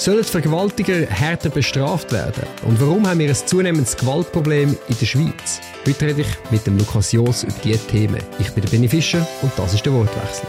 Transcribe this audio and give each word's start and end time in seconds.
Sollen 0.00 0.24
Vergewaltiger 0.24 1.06
härter 1.06 1.50
bestraft 1.50 2.10
werden? 2.10 2.44
Und 2.66 2.80
warum 2.80 3.06
haben 3.06 3.18
wir 3.18 3.28
ein 3.28 3.34
zunehmendes 3.34 3.98
Gewaltproblem 3.98 4.74
in 4.88 4.98
der 4.98 5.04
Schweiz? 5.04 5.60
Heute 5.86 6.06
rede 6.06 6.22
ich 6.22 6.50
mit 6.50 6.66
dem 6.66 6.78
Lukas 6.78 7.12
Jos 7.12 7.42
über 7.42 7.52
diese 7.62 7.86
Themen. 7.86 8.22
Ich 8.38 8.50
bin 8.52 8.62
der 8.62 8.70
Benny 8.70 8.88
Fischer 8.88 9.28
und 9.42 9.52
das 9.58 9.74
ist 9.74 9.84
der 9.84 9.92
Wortwechsel. 9.92 10.46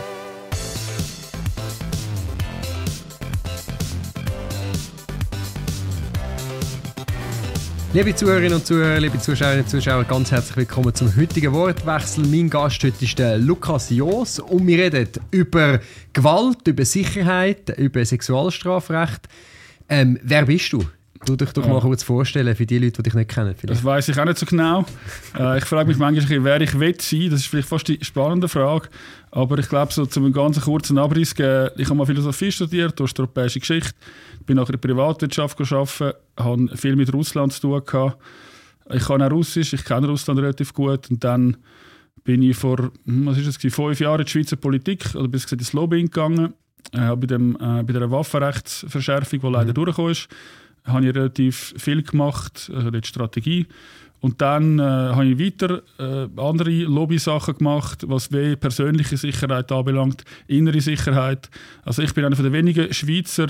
Liebe 7.93 8.15
Zuhörerinnen 8.15 8.53
und 8.53 8.65
Zuhörer, 8.65 9.01
liebe 9.01 9.19
Zuschauerinnen 9.19 9.65
und 9.65 9.69
Zuschauer, 9.69 10.05
ganz 10.05 10.31
herzlich 10.31 10.55
willkommen 10.55 10.95
zum 10.95 11.13
heutigen 11.13 11.51
Wortwechsel. 11.51 12.25
Mein 12.25 12.49
Gast 12.49 12.81
heute 12.85 13.03
ist 13.03 13.19
der 13.19 13.37
Lukas 13.37 13.89
Jos 13.89 14.39
und 14.39 14.65
wir 14.65 14.77
reden 14.77 15.09
über 15.29 15.81
Gewalt, 16.13 16.65
über 16.65 16.85
Sicherheit, 16.85 17.77
über 17.77 18.05
Sexualstrafrecht. 18.05 19.27
Ähm, 19.89 20.17
wer 20.23 20.45
bist 20.45 20.71
du? 20.71 20.85
Du 21.25 21.35
dich 21.35 21.51
doch 21.51 21.67
mal 21.67 21.79
kurz 21.79 22.01
vorstellen 22.01 22.55
für 22.55 22.65
die 22.65 22.79
Leute, 22.79 22.93
die 22.93 23.03
dich 23.03 23.13
nicht 23.13 23.29
kennen. 23.29 23.53
Vielleicht. 23.55 23.79
Das 23.79 23.83
weiß 23.83 24.09
ich 24.09 24.19
auch 24.19 24.25
nicht 24.25 24.39
so 24.39 24.45
genau. 24.45 24.85
Äh, 25.37 25.59
ich 25.59 25.65
frage 25.65 25.87
mich 25.87 25.97
manchmal, 25.97 26.43
wer 26.43 26.61
ich 26.61 26.79
will 26.79 26.99
sein. 26.99 27.29
Das 27.29 27.41
ist 27.41 27.45
vielleicht 27.45 27.67
fast 27.67 27.87
die 27.87 27.99
spannende 28.03 28.47
Frage. 28.47 28.89
Aber 29.29 29.59
ich 29.59 29.69
glaube, 29.69 29.93
so 29.93 30.05
zum 30.07 30.31
ganz 30.33 30.59
kurzen 30.59 30.97
Abriss 30.97 31.35
geben, 31.35 31.69
ich 31.77 31.85
habe 31.85 31.95
mal 31.95 32.05
Philosophie 32.05 32.51
studiert, 32.51 32.99
osteuropäische 32.99 33.59
Geschichte, 33.59 33.91
bin 34.45 34.57
nachher 34.57 34.73
in 34.73 34.81
der 34.81 34.87
Privatwirtschaft 34.87 35.57
gearbeitet, 35.57 36.15
habe 36.37 36.75
viel 36.75 36.95
mit 36.95 37.13
Russland 37.13 37.53
zu 37.53 37.61
tun 37.61 37.81
gehabt. 37.85 38.17
Ich 38.91 39.05
kann 39.05 39.21
auch 39.21 39.31
Russisch, 39.31 39.73
ich 39.73 39.85
kenne 39.85 40.07
Russland 40.07 40.39
relativ 40.39 40.73
gut 40.73 41.09
und 41.11 41.23
dann 41.23 41.57
bin 42.23 42.41
ich 42.41 42.57
vor 42.57 42.91
hm, 43.05 43.25
was 43.27 43.37
ist 43.37 43.47
das, 43.47 43.73
fünf 43.73 43.99
Jahren 43.99 44.19
in 44.19 44.25
die 44.25 44.31
Schweizer 44.31 44.55
Politik 44.55 45.15
oder 45.15 45.27
bis 45.27 45.49
ins 45.51 45.73
Lobbying 45.73 46.07
gegangen, 46.07 46.53
äh, 46.91 47.15
bei, 47.15 47.27
dem, 47.27 47.55
äh, 47.55 47.83
bei 47.83 47.93
der 47.93 48.09
Waffenrechtsverschärfung, 48.11 49.39
die 49.39 49.47
leider 49.47 49.69
mhm. 49.69 49.75
durchgekommen 49.75 50.11
ist 50.11 50.27
habe 50.85 51.05
ich 51.05 51.15
relativ 51.15 51.73
viel 51.77 52.03
gemacht, 52.03 52.71
also 52.73 52.91
die 52.91 53.05
Strategie. 53.07 53.67
Und 54.21 54.39
dann 54.39 54.77
äh, 54.77 54.83
habe 54.83 55.25
ich 55.25 55.39
weiter 55.39 55.81
äh, 55.97 56.27
andere 56.39 56.69
Lobby-Sachen 56.69 57.57
gemacht, 57.57 58.03
was 58.07 58.31
wie 58.31 58.55
persönliche 58.55 59.17
Sicherheit 59.17 59.71
anbelangt, 59.71 60.23
innere 60.47 60.79
Sicherheit. 60.79 61.49
Also 61.83 62.03
ich 62.03 62.13
bin 62.13 62.25
einer 62.25 62.35
der 62.35 62.53
wenigen 62.53 62.93
Schweizer 62.93 63.47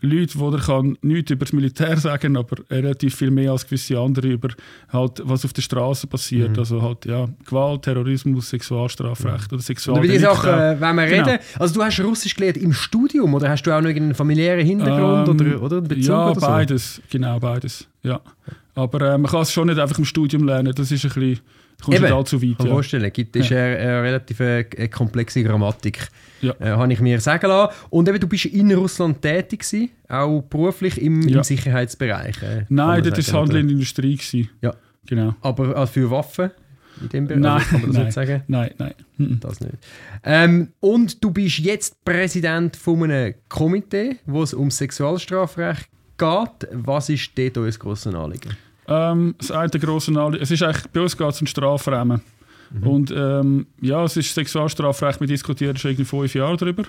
Leute, 0.00 0.38
die 0.38 0.56
kann 0.58 0.98
nichts 1.02 1.30
über 1.30 1.44
das 1.44 1.52
Militär 1.52 1.96
sagen, 1.96 2.36
aber 2.36 2.56
relativ 2.70 3.14
viel 3.16 3.30
mehr 3.30 3.52
als 3.52 3.64
gewisse 3.64 3.98
andere 3.98 4.28
über 4.28 4.48
halt, 4.92 5.22
was 5.24 5.44
auf 5.44 5.52
der 5.52 5.62
Straße 5.62 6.06
passiert. 6.06 6.50
Mhm. 6.50 6.58
Also 6.58 6.82
halt 6.82 7.06
ja 7.06 7.28
Gewalt, 7.46 7.82
Terrorismus, 7.82 8.50
Sexualstrafrecht 8.50 9.50
mhm. 9.50 9.56
oder 9.56 9.62
Sexualdelikte. 9.62 10.18
Über 10.18 10.34
die 10.34 10.36
Sachen 10.36 10.50
äh, 10.50 10.80
wenn 10.80 10.94
wir 10.96 11.06
genau. 11.06 11.24
reden. 11.24 11.38
Also 11.58 11.74
du 11.74 11.82
hast 11.82 12.00
Russisch 12.00 12.34
gelernt 12.34 12.56
im 12.58 12.72
Studium 12.72 13.34
oder 13.34 13.48
hast 13.48 13.62
du 13.62 13.72
auch 13.72 13.80
noch 13.80 13.90
einen 13.90 14.14
familiären 14.14 14.64
Hintergrund 14.64 15.28
ähm, 15.28 15.52
oder, 15.52 15.62
oder 15.62 15.80
Bezug 15.80 16.04
Ja, 16.04 16.30
oder 16.30 16.40
so? 16.40 16.46
beides, 16.46 17.02
genau 17.10 17.38
beides. 17.40 17.86
Ja. 18.02 18.20
Aber 18.74 19.00
äh, 19.00 19.18
man 19.18 19.30
kann 19.30 19.42
es 19.42 19.52
schon 19.52 19.68
nicht 19.68 19.78
einfach 19.78 19.98
im 19.98 20.04
Studium 20.04 20.44
lernen. 20.44 20.72
Das 20.74 20.90
ist 20.90 21.04
ein 21.04 21.10
bisschen 21.10 21.40
kommst 21.82 21.98
Eben, 21.98 22.08
du 22.08 22.16
allzu 22.16 22.42
weit. 22.42 22.58
Kann 22.58 22.66
ja. 22.66 22.72
vorstellen. 22.72 23.12
Gibt, 23.12 23.36
ist 23.36 23.50
ja. 23.50 23.58
eine, 23.58 23.78
eine 23.78 24.02
relativ 24.02 24.40
eine 24.40 24.60
äh, 24.60 24.88
komplexe 24.88 25.42
Grammatik, 25.42 26.08
ja. 26.40 26.54
äh, 26.60 26.70
habe 26.70 26.92
ich 26.92 27.00
mir 27.00 27.20
sagen 27.20 27.46
lassen. 27.46 27.74
Und 27.90 28.08
eben, 28.08 28.20
du 28.20 28.26
bist 28.26 28.46
in 28.46 28.72
Russland 28.72 29.22
tätig 29.22 29.60
gewesen, 29.60 29.90
auch 30.08 30.42
beruflich 30.42 31.00
im, 31.00 31.22
ja. 31.28 31.38
im 31.38 31.44
Sicherheitsbereich. 31.44 32.42
Äh, 32.42 32.64
Nein, 32.68 33.02
das 33.02 33.32
war 33.32 33.40
Handel 33.40 33.60
in 33.60 33.68
der 33.68 33.74
Industrie. 33.74 34.16
Gewesen. 34.16 34.50
Ja. 34.62 34.74
Genau. 35.06 35.34
Aber 35.40 35.76
äh, 35.76 35.86
für 35.86 36.10
Waffen? 36.10 36.50
In 37.00 37.08
dem 37.08 37.26
Bereich, 37.26 37.40
nein, 37.40 37.62
kann 37.62 37.80
man 37.80 37.90
das 37.90 37.96
nein, 37.96 38.04
nicht 38.04 38.14
sagen? 38.14 38.42
Nein, 38.46 38.70
nein. 38.78 38.94
Mhm. 39.16 39.40
Das 39.40 39.60
nicht. 39.60 39.74
Ähm, 40.22 40.68
und 40.80 41.22
du 41.22 41.30
bist 41.30 41.58
jetzt 41.58 42.04
Präsident 42.04 42.76
von 42.76 43.02
einem 43.02 43.34
Komitee, 43.48 44.16
wo 44.26 44.42
es 44.42 44.54
um 44.54 44.70
Sexualstrafrecht 44.70 45.88
geht. 46.16 46.68
Was 46.70 47.08
ist 47.08 47.32
dort 47.36 47.58
euer 47.58 47.70
grosses 47.72 48.14
Anliegen? 48.14 48.56
Ähm, 48.86 49.34
das 49.38 49.50
eine 49.50 49.70
grosse 49.70 50.18
Anliegen, 50.18 50.42
es 50.42 50.50
ist 50.50 50.62
eigentlich, 50.62 50.86
bei 50.92 51.00
uns 51.00 51.16
geht 51.16 51.28
es 51.28 51.40
um 51.40 51.46
Strafrahmen. 51.46 52.20
Mhm. 52.70 52.86
Und 52.86 53.14
ähm, 53.16 53.66
ja, 53.80 54.04
es 54.04 54.16
ist 54.16 54.34
Sexualstrafrecht, 54.34 55.20
wir 55.20 55.26
diskutieren 55.26 55.76
schon 55.76 55.92
irgendwie 55.92 56.08
fünf 56.08 56.34
Jahre 56.34 56.56
darüber. 56.56 56.84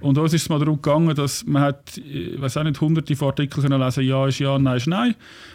Und 0.00 0.18
uns 0.18 0.32
ist 0.32 0.42
es 0.42 0.48
mal 0.48 0.58
darum 0.58 0.82
gegangen, 0.82 1.14
dass 1.14 1.46
man 1.46 1.62
hat, 1.62 1.96
ich 1.96 2.40
weiß 2.40 2.56
auch 2.56 2.64
nicht, 2.64 2.80
hunderte 2.80 3.14
von 3.14 3.28
Artikeln 3.28 3.62
können 3.62 3.80
lesen 3.80 4.04
ja 4.04 4.26
ist 4.26 4.40
ja, 4.40 4.58
nein 4.58 4.76
ist 4.76 4.88
nein. 4.88 5.14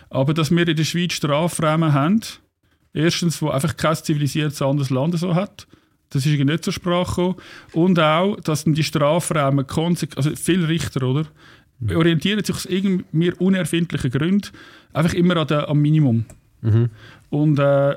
Aber 0.10 0.34
dass 0.34 0.52
wir 0.52 0.68
in 0.68 0.76
der 0.76 0.84
Schweiz 0.86 1.14
Strafrahmen 1.14 1.94
haben, 1.94 2.22
erstens, 2.94 3.42
wo 3.42 3.50
einfach 3.50 3.76
kein 3.76 3.96
zivilisiertes 3.96 4.62
anderes 4.62 4.90
Land 4.90 5.18
so 5.20 5.36
hat. 5.36 5.68
Das 6.10 6.26
ist 6.26 6.40
nicht 6.40 6.64
zur 6.64 6.72
Sprache 6.72 7.16
gekommen. 7.16 7.36
Und 7.74 8.00
auch, 8.00 8.38
dass 8.38 8.64
die 8.64 8.84
Strafrahmen, 8.84 9.66
also 9.68 10.36
viele 10.36 10.70
Richter, 10.70 11.04
oder? 11.04 11.26
Mhm. 11.80 11.96
orientieren 11.96 12.44
sich 12.44 12.56
aus 12.56 12.66
irgendwie 12.66 13.32
unerfindlichen 13.34 14.12
Gründen 14.12 14.50
einfach 14.94 15.14
immer 15.14 15.38
an 15.38 15.48
der, 15.48 15.70
am 15.70 15.80
Minimum. 15.80 16.26
Mhm. 16.62 16.90
Und 17.30 17.60
äh, 17.60 17.96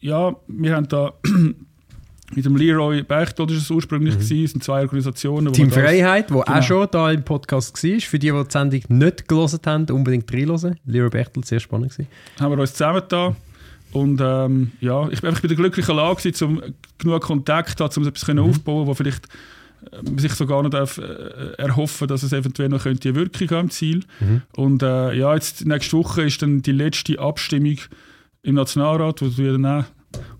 ja, 0.00 0.36
wir 0.46 0.76
haben 0.76 0.88
da 0.88 1.12
mit 2.34 2.44
dem 2.44 2.56
Leroy 2.56 3.02
Bechtold 3.02 3.50
das 3.50 3.70
ursprünglich 3.70 4.14
mhm. 4.14 4.20
gewesen, 4.20 4.46
sind 4.46 4.64
zwei 4.64 4.82
Organisationen. 4.82 5.52
Team 5.52 5.70
Freiheit, 5.70 6.30
wo 6.30 6.40
genau. 6.40 6.58
auch 6.58 6.62
schon 6.62 6.88
da 6.90 7.10
im 7.10 7.24
Podcast 7.24 7.82
war. 7.82 8.00
Für 8.00 8.18
die, 8.18 8.30
die 8.30 8.44
die 8.44 8.50
Sendung 8.50 8.82
nicht 8.88 9.28
gelesen 9.28 9.60
haben, 9.66 9.86
unbedingt 9.90 10.32
reinhören. 10.32 10.78
Leroy 10.84 11.10
Bechtold, 11.10 11.46
sehr 11.46 11.60
spannend 11.60 11.92
gewesen. 11.92 12.08
Haben 12.38 12.52
wir 12.52 12.60
uns 12.60 12.74
zusammen 12.74 13.02
da 13.08 13.34
und 13.92 14.20
ähm, 14.22 14.72
ja, 14.80 15.08
ich 15.08 15.20
bin 15.20 15.28
einfach 15.28 15.42
bei 15.42 15.48
der 15.48 15.56
glücklichen 15.56 15.96
Lage, 15.96 16.32
um 16.44 16.60
genug 16.98 17.22
Kontakt 17.22 17.78
zu 17.78 17.84
haben, 17.84 17.92
um 17.96 18.06
etwas 18.06 18.28
mhm. 18.28 18.38
aufzubauen, 18.40 18.86
wo 18.86 18.94
vielleicht 18.94 19.26
man 20.02 20.18
sich 20.18 20.32
sogar 20.32 20.62
noch 20.62 20.70
darf, 20.70 20.98
äh, 20.98 21.52
erhoffen 21.58 22.08
dass 22.08 22.22
es 22.22 22.32
eventuell 22.32 22.68
noch 22.68 22.82
könnte 22.82 23.08
eine 23.08 23.18
Wirkung 23.18 23.50
haben 23.50 23.66
im 23.66 23.70
Ziel. 23.70 24.04
Mhm. 24.20 24.42
Und 24.56 24.82
äh, 24.82 25.14
ja, 25.14 25.34
jetzt 25.34 25.66
nächste 25.66 25.96
Woche 25.96 26.22
ist 26.22 26.42
dann 26.42 26.62
die 26.62 26.72
letzte 26.72 27.18
Abstimmung 27.18 27.78
im 28.42 28.54
Nationalrat, 28.54 29.22
wo 29.22 29.26
du 29.26 29.52
dann 29.52 29.66
auch 29.66 29.84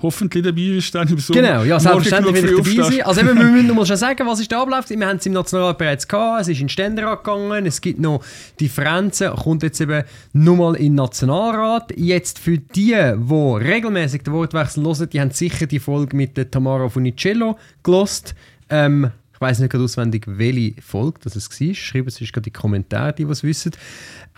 hoffentlich 0.01 0.45
dabei 0.45 0.69
bist. 0.69 0.95
Dann 0.95 1.09
im 1.09 1.19
Sommer. 1.19 1.41
Genau, 1.41 1.63
ja, 1.65 1.81
selbstverständlich 1.81 2.43
will 2.43 2.61
ich 2.61 2.77
dabei 2.77 2.91
sein. 2.91 3.03
Also 3.03 3.21
eben, 3.21 3.39
wir 3.39 3.45
müssen 3.45 3.75
mal 3.75 3.87
schon 3.87 3.97
sagen, 3.97 4.27
was 4.27 4.41
ist 4.41 4.51
der 4.51 4.59
Ablauf. 4.59 4.89
Wir 4.89 5.07
haben 5.07 5.17
es 5.17 5.27
im 5.27 5.33
Nationalrat 5.33 5.79
bereits 5.79 6.09
gehabt, 6.09 6.43
es 6.43 6.49
ist 6.49 6.61
in 6.61 6.65
den 6.65 6.69
Ständerat 6.69 7.25
gegangen, 7.25 7.67
es 7.67 7.81
gibt 7.81 8.01
noch 8.01 8.23
Differenzen, 8.61 9.31
kommt 9.35 9.63
jetzt 9.63 9.81
eben 9.81 10.05
nochmal 10.33 10.77
in 10.77 10.85
den 10.85 10.95
Nationalrat. 10.95 11.93
Jetzt 11.97 12.39
für 12.39 12.59
die, 12.59 12.95
die 12.95 13.35
regelmäßig 13.35 14.23
den 14.23 14.33
Wortwechsel 14.33 14.85
hören, 14.85 15.09
die 15.11 15.21
haben 15.21 15.31
sicher 15.31 15.67
die 15.67 15.79
Folge 15.79 16.17
mit 16.17 16.37
der 16.37 16.51
Tamara 16.51 16.89
Funicello 16.89 17.59
gelost. 17.83 18.35
Ähm, 18.69 19.11
ich 19.37 19.41
weiß 19.43 19.59
nicht 19.59 19.71
gerade 19.71 19.85
auswendig, 19.85 20.25
welche 20.27 20.81
Folge 20.81 21.21
das 21.23 21.37
es 21.37 21.51
war. 21.51 21.75
Schreiben 21.75 22.09
Sie 22.09 22.25
gerade 22.25 22.39
in 22.39 22.43
die 22.45 22.51
Kommentare, 22.51 23.13
die 23.13 23.29
was 23.29 23.43
wissen. 23.43 23.73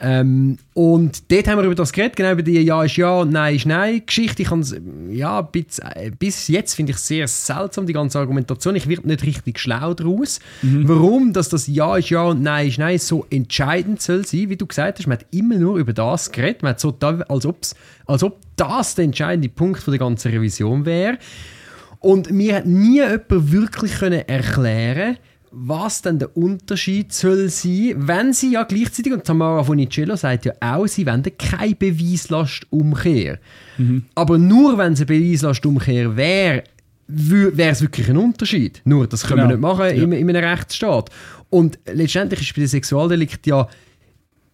Ähm, 0.01 0.59
und 0.75 1.31
dort 1.31 1.47
haben 1.47 1.59
wir 1.59 1.65
über 1.65 1.77
das 1.77 1.93
geredet, 1.93 2.17
genau 2.17 2.33
über 2.33 2.43
die 2.43 2.59
Ja 2.59 2.83
ist 2.83 2.97
Ja, 2.97 3.25
Nein 3.25 3.55
ist 3.55 3.67
Nein 3.67 4.03
Geschichte. 4.05 4.43
Ich 4.43 4.51
ja, 5.11 5.41
bis, 5.43 5.79
äh, 5.79 6.11
bis 6.19 6.49
jetzt 6.49 6.75
finde 6.75 6.93
ich 6.93 6.99
sehr 6.99 7.29
seltsam, 7.29 7.87
die 7.87 7.93
ganze 7.93 8.19
Argumentation. 8.19 8.75
Ich 8.75 8.89
werde 8.89 9.07
nicht 9.07 9.23
richtig 9.23 9.61
schlau 9.61 9.95
daraus. 9.95 10.41
Mhm. 10.63 10.89
Warum 10.89 11.33
dass 11.33 11.49
das 11.49 11.69
Ja 11.69 11.97
ist 11.97 12.11
Ja 12.11 12.25
und 12.25 12.43
Nein 12.43 12.67
ist 12.67 12.79
Nein 12.79 12.99
so 12.99 13.25
entscheidend 13.31 14.03
soll 14.03 14.27
sein, 14.27 14.51
wie 14.51 14.57
du 14.57 14.67
gesagt 14.67 14.99
hast. 14.99 15.07
Man 15.07 15.19
hat 15.19 15.27
immer 15.31 15.55
nur 15.55 15.79
über 15.79 15.93
das 15.93 16.33
geredet. 16.33 16.65
Man 16.65 16.71
hat 16.71 16.81
so, 16.81 16.97
als, 17.01 17.77
als 18.07 18.23
ob 18.25 18.41
das 18.57 18.97
der 18.97 19.05
entscheidende 19.05 19.49
Punkt 19.49 19.81
von 19.81 19.93
der 19.93 20.01
ganzen 20.01 20.33
Revision 20.33 20.85
wäre. 20.85 21.19
Und 22.01 22.31
mir 22.31 22.57
hat 22.57 22.67
nie 22.67 22.97
jemand 22.97 23.53
wirklich 23.53 23.93
können 23.93 24.27
erklären 24.29 25.17
was 25.51 26.03
denn 26.03 26.19
der 26.19 26.37
Unterschied 26.37 27.13
soll 27.13 27.49
sein, 27.49 27.95
wenn 27.97 28.33
sie 28.33 28.53
ja 28.53 28.65
gleichzeitig, 28.65 29.13
und 29.13 29.25
Tamara 29.25 29.65
Funicello 29.65 30.17
sagt 30.17 30.45
ja 30.45 30.53
auch, 30.61 30.87
sie 30.87 31.07
wollen 31.07 31.25
keine 31.39 31.75
Beweislastumkehr. 31.75 33.39
Mhm. 33.79 34.05
Aber 34.15 34.39
nur 34.39 34.77
wenn 34.79 34.93
es 34.93 35.01
eine 35.01 35.07
Beweislastumkehr 35.07 36.17
wäre, 36.17 36.65
wäre 37.07 37.73
es 37.73 37.81
wirklich 37.81 38.09
ein 38.11 38.19
Unterschied. 38.19 38.83
Nur, 38.85 39.07
das 39.07 39.23
können 39.23 39.49
genau. 39.49 39.49
wir 39.49 39.57
nicht 39.57 39.63
machen 39.63 39.97
ja. 39.97 40.03
in, 40.05 40.13
in 40.13 40.29
einem 40.29 40.45
Rechtsstaat. 40.45 41.11
Und 41.51 41.79
letztendlich 41.87 42.41
ist 42.57 42.91
bei 42.91 43.01
den 43.01 43.09
Delikten 43.09 43.49
ja 43.49 43.69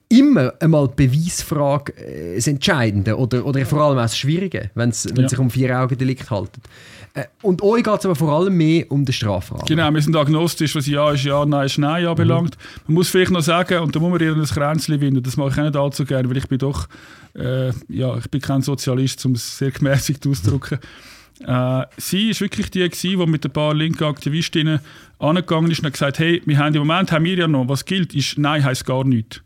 immer 0.09 0.53
einmal 0.61 0.89
die 0.89 1.07
Beweisfrage 1.07 1.93
äh, 1.97 2.37
das 2.37 2.47
Entscheidende 2.47 3.17
oder, 3.17 3.45
oder 3.45 3.65
vor 3.67 3.81
allem 3.81 3.99
auch 3.99 4.03
das 4.03 4.19
Schwierige, 4.19 4.71
wenn 4.75 4.91
es 4.91 5.05
ja. 5.05 5.29
sich 5.29 5.39
um 5.39 5.51
vier 5.51 5.79
Augen 5.79 5.97
Delikt 5.97 6.31
handelt. 6.31 6.53
Äh, 7.15 7.25
und 7.43 7.63
euch 7.63 7.85
geht 7.85 7.99
es 7.99 8.05
aber 8.05 8.17
vor 8.17 8.33
allem 8.33 8.57
mehr 8.57 8.91
um 8.91 9.05
den 9.05 9.13
Strafrahmen. 9.13 9.65
Genau, 9.67 9.91
wir 9.93 10.03
sind 10.03 10.17
agnostisch, 10.17 10.75
was 10.75 10.87
Ja 10.87 11.13
ist 11.13 11.25
Ja, 11.25 11.47
Nein 11.47 11.67
ist 11.67 11.79
Nein 11.79 12.07
anbelangt. 12.07 12.57
Mhm. 12.57 12.81
Man 12.89 12.95
muss 12.95 13.09
vielleicht 13.09 13.31
noch 13.31 13.41
sagen, 13.41 13.79
und 13.81 13.95
da 13.95 14.01
muss 14.01 14.11
man 14.11 14.21
ihr 14.21 14.35
ein 14.35 14.45
Kränzchen 14.45 15.01
winden, 15.01 15.23
das 15.23 15.37
mache 15.37 15.51
ich 15.51 15.59
auch 15.59 15.63
nicht 15.63 15.77
allzu 15.77 16.05
gerne, 16.05 16.29
weil 16.29 16.37
ich 16.37 16.49
bin 16.49 16.59
doch, 16.59 16.89
äh, 17.37 17.69
ja, 17.89 18.17
ich 18.17 18.29
bin 18.31 18.41
kein 18.41 18.63
Sozialist, 18.63 19.25
um 19.27 19.33
es 19.33 19.59
sehr 19.59 19.71
gemäßigt 19.71 20.27
auszudrücken. 20.29 20.79
Äh, 21.41 21.87
sie 21.97 22.31
war 22.31 22.41
wirklich 22.41 22.71
die, 22.71 22.89
die 22.89 23.17
mit 23.27 23.45
ein 23.45 23.53
paar 23.53 23.75
linken 23.75 24.05
Aktivistinnen 24.05 24.81
angegangen 25.19 25.71
ist 25.71 25.81
und 25.81 25.87
hat 25.87 25.93
gesagt, 25.93 26.19
hey, 26.19 26.43
wir 26.45 26.59
haben 26.59 26.75
im 26.75 26.87
Moment 26.87 27.13
haben 27.13 27.25
wir 27.25 27.37
ja 27.37 27.47
noch, 27.47 27.69
was 27.69 27.85
gilt, 27.85 28.15
ist 28.15 28.39
Nein 28.39 28.65
heisst 28.65 28.85
gar 28.85 29.05
nichts. 29.05 29.44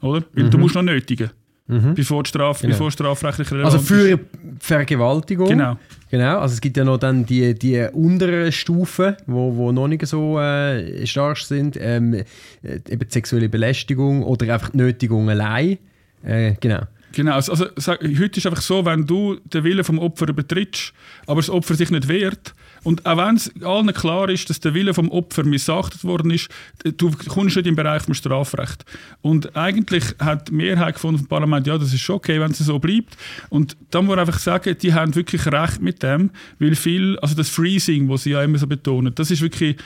Oder? 0.00 0.24
Weil 0.32 0.44
mhm. 0.44 0.50
du 0.50 0.58
musst 0.58 0.74
noch 0.74 0.82
nötigen. 0.82 1.30
Mhm. 1.70 1.94
Bevor, 1.94 2.26
Straf, 2.26 2.60
genau. 2.60 2.72
bevor 2.72 2.90
strafrechtlich 2.90 3.48
relevant 3.52 3.74
Also 3.74 3.84
für 3.84 4.18
Vergewaltigung. 4.58 5.48
Genau. 5.48 5.76
Genau, 6.10 6.40
also 6.40 6.54
es 6.54 6.60
gibt 6.60 6.76
ja 6.76 6.84
noch 6.84 6.98
dann 6.98 7.24
die, 7.24 7.54
die 7.54 7.86
unteren 7.92 8.50
Stufen, 8.50 9.14
wo, 9.26 9.54
wo 9.54 9.70
noch 9.70 9.86
nicht 9.86 10.04
so 10.06 10.40
äh, 10.40 11.06
stark 11.06 11.38
sind, 11.38 11.78
ähm, 11.80 12.14
äh, 12.14 12.24
eben 12.62 13.08
sexuelle 13.08 13.48
Belästigung 13.48 14.24
oder 14.24 14.52
einfach 14.52 14.70
die 14.70 14.78
Nötigung 14.78 15.30
allein. 15.30 15.78
Äh, 16.24 16.54
genau. 16.58 16.80
Genau, 17.12 17.32
also, 17.32 17.66
sag, 17.76 18.00
heute 18.02 18.38
ist 18.38 18.46
einfach 18.46 18.62
so, 18.62 18.84
wenn 18.84 19.04
du 19.04 19.36
den 19.44 19.64
Willen 19.64 19.82
vom 19.82 19.98
Opfer 19.98 20.28
übertrittst, 20.28 20.92
aber 21.26 21.40
das 21.40 21.50
Opfer 21.50 21.74
sich 21.74 21.90
nicht 21.90 22.06
wehrt, 22.06 22.54
und 22.82 23.04
auch 23.04 23.18
wenn 23.18 23.36
es 23.36 23.52
allen 23.62 23.92
klar 23.92 24.28
ist, 24.30 24.48
dass 24.48 24.60
der 24.60 24.74
Wille 24.74 24.94
vom 24.94 25.10
Opfer 25.10 25.44
missachtet 25.44 26.04
worden 26.04 26.30
ist, 26.30 26.48
du 26.96 27.10
kommst 27.28 27.56
nicht 27.56 27.66
im 27.66 27.76
Bereich 27.76 28.06
des 28.06 28.16
Strafrecht. 28.16 28.84
Und 29.20 29.54
eigentlich 29.54 30.04
hat 30.18 30.48
die 30.48 30.54
Mehrheit 30.54 30.94
gefunden 30.94 31.18
vom 31.18 31.28
Parlament, 31.28 31.66
ja, 31.66 31.76
das 31.76 31.92
ist 31.92 32.00
schon 32.00 32.16
okay, 32.16 32.40
wenn 32.40 32.52
es 32.52 32.58
so 32.58 32.78
bleibt. 32.78 33.16
Und 33.50 33.76
da 33.90 34.00
muss 34.00 34.10
man 34.10 34.20
einfach 34.20 34.38
sagen, 34.38 34.76
die 34.80 34.94
haben 34.94 35.14
wirklich 35.14 35.46
recht 35.46 35.82
mit 35.82 36.02
dem, 36.02 36.30
weil 36.58 36.74
viel, 36.74 37.18
also 37.18 37.34
das 37.34 37.50
Freezing, 37.50 38.08
was 38.08 38.22
sie 38.22 38.30
ja 38.30 38.42
immer 38.42 38.58
so 38.58 38.66
betonen, 38.66 39.14
das 39.14 39.30
ist 39.30 39.42
wirklich 39.42 39.76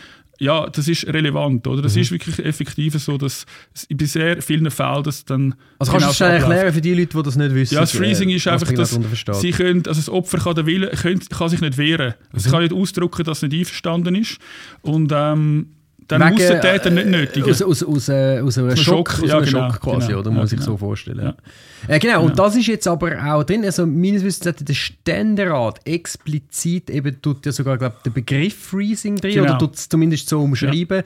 ja, 0.44 0.68
das 0.68 0.88
ist 0.88 1.06
relevant, 1.06 1.66
oder? 1.66 1.80
Das 1.80 1.94
mhm. 1.94 2.02
ist 2.02 2.12
wirklich 2.12 2.38
effektiv 2.38 2.94
so, 2.94 3.16
dass 3.16 3.46
in 3.88 3.98
sehr 3.98 4.42
vielen 4.42 4.70
Fällen 4.70 5.02
das 5.02 5.24
dann. 5.24 5.54
Also 5.78 5.92
kannst 5.92 6.20
du 6.20 6.24
das 6.24 6.42
erklären 6.42 6.72
für 6.72 6.80
die 6.82 6.92
Leute, 6.92 7.16
die 7.16 7.22
das 7.22 7.36
nicht 7.36 7.54
wissen? 7.54 7.74
Ja, 7.74 7.80
das 7.80 7.92
Freezing 7.92 8.28
ist 8.28 8.46
einfach, 8.46 8.70
dass 8.72 8.98
sie 9.40 9.50
können, 9.52 9.82
also 9.86 9.98
das 9.98 10.10
Opfer 10.10 10.38
kann, 10.38 10.54
den 10.54 10.66
Willen, 10.66 10.90
kann, 10.90 11.18
kann 11.20 11.48
sich 11.48 11.62
nicht 11.62 11.78
wehren. 11.78 12.14
Mhm. 12.32 12.36
Es 12.36 12.50
kann 12.50 12.62
nicht 12.62 12.74
ausdrücken, 12.74 13.24
dass 13.24 13.38
es 13.38 13.50
nicht 13.50 13.58
einverstanden 13.58 14.14
ist. 14.14 14.38
Und 14.82 15.12
ähm, 15.14 15.68
dann 16.08 16.20
Wegen, 16.20 16.34
muss 16.34 16.46
der 16.46 16.60
Täter 16.60 16.90
nicht 16.90 17.06
nötig. 17.06 17.44
Aus, 17.44 17.62
aus, 17.62 17.82
aus, 17.82 18.08
äh, 18.08 18.40
aus 18.40 18.58
einem 18.58 18.76
Schock, 18.76 19.10
Schock, 19.10 19.22
aus 19.22 19.28
ja, 19.28 19.40
genau, 19.40 19.70
Schock 19.70 19.80
quasi, 19.80 20.06
genau, 20.08 20.18
oder? 20.20 20.30
Muss 20.30 20.50
ja, 20.50 20.58
ich 20.58 20.64
genau. 20.64 20.72
so 20.72 20.76
vorstellen. 20.76 21.24
Ja. 21.24 21.94
Äh, 21.94 21.98
genau, 21.98 22.24
und 22.24 22.38
das 22.38 22.56
ist 22.56 22.66
jetzt 22.66 22.86
aber 22.86 23.12
auch 23.24 23.44
drin, 23.44 23.64
also 23.64 23.86
meines 23.86 24.22
Wissens 24.24 24.46
hat 24.46 24.68
der 24.68 24.74
Ständerat 24.74 25.80
explizit 25.86 26.90
eben, 26.90 27.20
tut 27.22 27.46
ja 27.46 27.52
sogar, 27.52 27.78
glaube 27.78 27.96
der 28.04 28.10
Begriff 28.10 28.56
Freezing 28.56 29.16
drin, 29.16 29.34
genau. 29.34 29.44
oder 29.44 29.58
tut 29.58 29.76
es 29.76 29.88
zumindest 29.88 30.28
so 30.28 30.42
umschreiben, 30.42 31.02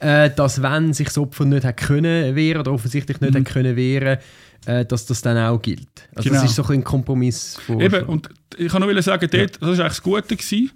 äh, 0.00 0.30
dass 0.30 0.62
wenn 0.62 0.92
sich 0.92 1.08
das 1.08 1.18
Opfer 1.18 1.44
nicht 1.44 1.64
hat 1.64 1.76
können 1.76 2.34
wehren 2.34 2.60
oder 2.60 2.72
offensichtlich 2.72 3.20
nicht 3.20 3.34
mhm. 3.34 3.38
hat 3.38 3.44
können 3.44 3.76
wehren, 3.76 4.18
äh, 4.66 4.84
dass 4.84 5.06
das 5.06 5.22
dann 5.22 5.38
auch 5.38 5.60
gilt. 5.60 6.08
Also 6.14 6.28
genau. 6.28 6.42
das 6.42 6.50
ist 6.50 6.56
so 6.56 6.64
ein 6.72 6.82
Kompromiss. 6.82 7.58
Eben, 7.68 8.04
und 8.06 8.28
ich 8.56 8.70
kann 8.70 8.82
nur 8.82 9.02
sagen, 9.02 9.28
dort, 9.30 9.54
das 9.54 9.60
war 9.62 9.68
eigentlich 9.68 9.78
das 9.78 10.02
Gute 10.02 10.36
gewesen, 10.36 10.70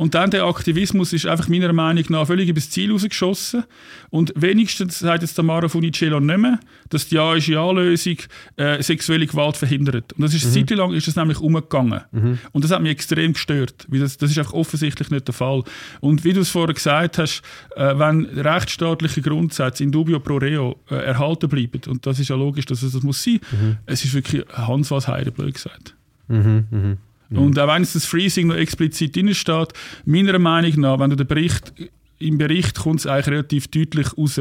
und 0.00 0.14
dann 0.14 0.30
der 0.30 0.44
Aktivismus 0.44 1.12
ist 1.12 1.26
einfach 1.26 1.48
meiner 1.48 1.74
Meinung 1.74 2.02
nach 2.08 2.26
völlig 2.26 2.48
übers 2.48 2.70
Ziel 2.70 2.90
rausgeschossen. 2.90 3.64
Und 4.08 4.32
wenigstens 4.34 5.00
sagt 5.00 5.20
jetzt 5.20 5.36
der 5.36 5.44
Mara 5.44 5.68
Funicello 5.68 6.20
nicht 6.20 6.38
mehr, 6.38 6.58
dass 6.88 7.08
die 7.08 7.16
Ja-ist-Ja-Lösung 7.16 8.16
äh, 8.56 8.82
sexuelle 8.82 9.26
Gewalt 9.26 9.58
verhindert. 9.58 10.14
Und 10.14 10.22
das 10.22 10.32
ist 10.32 10.46
mhm. 10.46 10.66
Zeit 10.66 10.78
lang 10.78 10.94
ist 10.94 11.06
das 11.06 11.16
nämlich 11.16 11.38
umgegangen. 11.38 12.00
Mhm. 12.12 12.38
Und 12.52 12.64
das 12.64 12.70
hat 12.70 12.80
mich 12.80 12.92
extrem 12.92 13.34
gestört, 13.34 13.86
weil 13.88 14.00
das, 14.00 14.16
das 14.16 14.30
ist 14.30 14.38
einfach 14.38 14.54
offensichtlich 14.54 15.10
nicht 15.10 15.28
der 15.28 15.34
Fall. 15.34 15.64
Und 16.00 16.24
wie 16.24 16.32
du 16.32 16.40
es 16.40 16.48
vorher 16.48 16.72
gesagt 16.72 17.18
hast, 17.18 17.42
äh, 17.76 17.98
wenn 17.98 18.24
rechtsstaatliche 18.24 19.20
Grundsätze 19.20 19.84
in 19.84 19.92
dubio 19.92 20.18
pro 20.18 20.38
reo 20.38 20.80
äh, 20.90 20.94
erhalten 20.94 21.50
bleiben, 21.50 21.82
und 21.88 22.06
das 22.06 22.18
ist 22.18 22.28
ja 22.28 22.36
logisch, 22.36 22.64
dass 22.64 22.82
es 22.82 22.94
das 22.94 23.02
muss 23.02 23.22
sein, 23.22 23.40
mhm. 23.52 23.76
es 23.84 24.02
ist 24.02 24.14
wirklich 24.14 24.46
Hans 24.50 24.90
was 24.90 25.08
Heide 25.08 25.30
blöd 25.30 25.52
gesagt. 25.52 25.94
Mhm, 26.28 26.64
mh. 26.70 26.96
Mhm. 27.30 27.38
Und 27.38 27.58
auch 27.58 27.74
wenn 27.74 27.82
es 27.82 27.94
das 27.94 28.04
Freezing 28.04 28.48
noch 28.48 28.56
explizit 28.56 29.16
drin 29.16 29.34
steht, 29.34 29.72
meiner 30.04 30.38
Meinung 30.38 30.80
nach, 30.80 30.98
wenn 30.98 31.10
du 31.10 31.16
den 31.16 31.26
Bericht, 31.26 31.72
im 32.18 32.38
Bericht 32.38 32.78
kommt 32.78 33.00
es 33.00 33.06
eigentlich 33.06 33.28
relativ 33.28 33.68
deutlich 33.68 34.16
raus, 34.16 34.40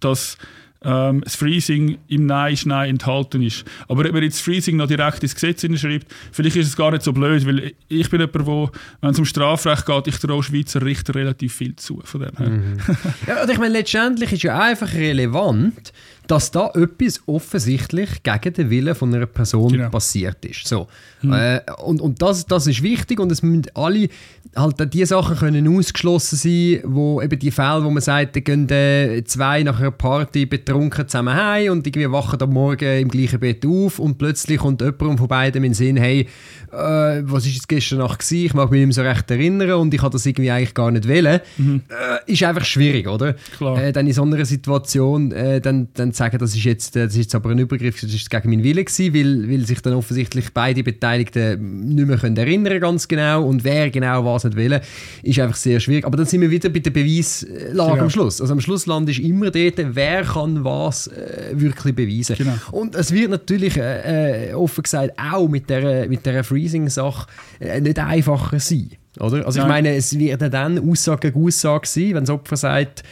dass 0.00 0.38
ähm, 0.84 1.20
das 1.22 1.36
Freezing 1.36 1.98
im 2.08 2.26
Nein 2.26 2.54
ist 2.54 2.66
Nein 2.66 2.90
enthalten 2.90 3.42
ist. 3.42 3.64
Aber 3.88 4.04
ob 4.04 4.12
man 4.12 4.22
jetzt 4.22 4.38
das 4.38 4.40
Freezing 4.40 4.76
noch 4.76 4.86
direkt 4.86 5.22
ins 5.22 5.34
Gesetz 5.34 5.62
schreibt, 5.80 6.12
vielleicht 6.32 6.56
ist 6.56 6.68
es 6.68 6.76
gar 6.76 6.90
nicht 6.90 7.02
so 7.02 7.12
blöd, 7.12 7.46
weil 7.46 7.72
ich 7.88 8.10
bin 8.10 8.20
jemand, 8.20 8.46
wo, 8.46 8.70
wenn 9.00 9.10
es 9.10 9.18
um 9.18 9.24
Strafrecht 9.24 9.86
geht, 9.86 10.08
ich 10.08 10.18
traue 10.18 10.42
Schweizer 10.42 10.82
Richter 10.82 11.14
relativ 11.14 11.54
viel 11.54 11.76
zu. 11.76 12.00
Von 12.04 12.22
dem 12.22 12.36
her. 12.36 12.48
Mhm. 12.50 12.76
ja, 13.26 13.42
und 13.42 13.50
ich 13.50 13.58
meine, 13.58 13.74
letztendlich 13.74 14.32
ist 14.32 14.42
ja 14.42 14.58
einfach 14.58 14.92
relevant, 14.92 15.92
dass 16.26 16.50
da 16.50 16.70
etwas 16.74 17.20
offensichtlich 17.26 18.22
gegen 18.22 18.54
den 18.54 18.70
Willen 18.70 18.94
von 18.94 19.14
einer 19.14 19.26
Person 19.26 19.72
genau. 19.72 19.90
passiert 19.90 20.44
ist. 20.44 20.66
So. 20.66 20.86
Hm. 21.20 21.32
Äh, 21.32 21.60
und 21.84 22.00
und 22.00 22.22
das, 22.22 22.46
das 22.46 22.66
ist 22.66 22.82
wichtig 22.82 23.20
und 23.20 23.30
es 23.32 23.42
müssen 23.42 23.66
alle 23.74 24.08
halt 24.54 24.92
die 24.92 25.04
Sachen 25.04 25.36
können 25.36 25.78
ausgeschlossen 25.78 26.36
sein, 26.36 26.80
wo 26.84 27.22
eben 27.22 27.38
die 27.38 27.50
Fälle, 27.50 27.84
wo 27.84 27.90
man 27.90 28.02
sagt, 28.02 28.36
da 28.36 28.40
gehen 28.40 28.68
äh, 28.68 29.22
zwei 29.24 29.62
nach 29.62 29.80
einer 29.80 29.90
Party 29.90 30.46
betrunken 30.46 31.08
zusammen 31.08 31.34
heim 31.34 31.72
und 31.72 31.86
irgendwie 31.86 32.10
wachen 32.10 32.40
am 32.40 32.52
Morgen 32.52 33.00
im 33.00 33.08
gleichen 33.08 33.40
Bett 33.40 33.64
auf 33.64 33.98
und 33.98 34.18
plötzlich 34.18 34.58
kommt 34.58 34.80
jemand 34.80 35.18
von 35.18 35.28
beiden 35.28 35.64
in 35.64 35.70
den 35.70 35.74
Sinn, 35.74 35.96
hey, 35.96 36.28
äh, 36.72 37.22
was 37.24 37.46
ist 37.46 37.54
jetzt 37.54 37.68
gestern 37.68 37.98
Nacht 37.98 38.20
gewesen? 38.20 38.46
Ich 38.46 38.54
mag 38.54 38.70
mich 38.70 38.78
nicht 38.84 38.96
mehr 38.96 39.04
so 39.04 39.08
recht 39.08 39.30
erinnern 39.30 39.72
und 39.72 39.94
ich 39.94 40.02
habe 40.02 40.12
das 40.12 40.26
irgendwie 40.26 40.50
eigentlich 40.50 40.74
gar 40.74 40.90
nicht 40.90 41.08
wollen. 41.08 41.40
Mhm. 41.56 41.82
Äh, 41.88 42.32
ist 42.32 42.42
einfach 42.42 42.64
schwierig, 42.64 43.08
oder? 43.08 43.34
Klar. 43.56 43.82
Äh, 43.82 43.92
dann 43.92 44.06
in 44.06 44.12
so 44.12 44.22
einer 44.22 44.44
Situation 44.44 45.32
äh, 45.32 45.60
dann, 45.60 45.88
dann 46.12 46.16
sagen, 46.16 46.38
das 46.38 46.54
ist, 46.54 46.64
jetzt, 46.64 46.96
das 46.96 47.12
ist 47.12 47.16
jetzt 47.16 47.34
aber 47.34 47.50
ein 47.50 47.58
Übergriff, 47.58 48.00
das 48.00 48.12
ist 48.12 48.30
gegen 48.30 48.50
meinen 48.50 48.62
Willen 48.62 48.84
gewesen, 48.84 49.14
weil, 49.14 49.50
weil 49.50 49.66
sich 49.66 49.80
dann 49.80 49.94
offensichtlich 49.94 50.52
beide 50.52 50.82
Beteiligten 50.82 51.94
nicht 51.94 52.06
mehr 52.06 52.18
können 52.18 52.36
erinnern 52.36 52.80
ganz 52.80 53.08
genau 53.08 53.44
und 53.44 53.64
wer 53.64 53.90
genau 53.90 54.24
was 54.24 54.44
nicht 54.44 54.56
will, 54.56 54.80
ist 55.22 55.38
einfach 55.38 55.56
sehr 55.56 55.80
schwierig. 55.80 56.04
Aber 56.04 56.16
dann 56.16 56.26
sind 56.26 56.40
wir 56.40 56.50
wieder 56.50 56.68
bei 56.68 56.80
der 56.80 56.90
Beweislage 56.90 57.72
genau. 57.72 57.96
am 57.96 58.10
Schluss. 58.10 58.40
Also 58.40 58.52
am 58.52 58.60
Schluss 58.60 58.86
landest 58.86 59.18
du 59.18 59.22
immer 59.22 59.50
dort, 59.50 59.74
wer 59.78 60.22
kann 60.22 60.64
was 60.64 61.08
äh, 61.08 61.50
wirklich 61.52 61.94
beweisen. 61.94 62.36
Genau. 62.36 62.54
Und 62.70 62.94
es 62.94 63.12
wird 63.12 63.30
natürlich 63.30 63.76
äh, 63.76 64.50
äh 64.50 64.54
offen 64.54 64.82
gesagt 64.82 65.12
auch 65.18 65.48
mit 65.48 65.68
der, 65.70 66.08
mit 66.08 66.24
der 66.26 66.44
Freezing-Sache 66.44 67.26
äh, 67.60 67.80
nicht 67.80 67.98
einfacher 67.98 68.60
sein. 68.60 68.90
Oder? 69.18 69.44
Also 69.46 69.60
Nein. 69.60 69.68
ich 69.68 69.74
meine, 69.74 69.96
es 69.96 70.18
wird 70.18 70.42
dann 70.52 70.90
Aussage 70.90 71.30
gegen 71.30 71.46
Aussage 71.46 71.86
sein, 71.86 72.14
wenn 72.14 72.24
das 72.24 72.30
Opfer 72.30 72.56
sagt, 72.56 73.02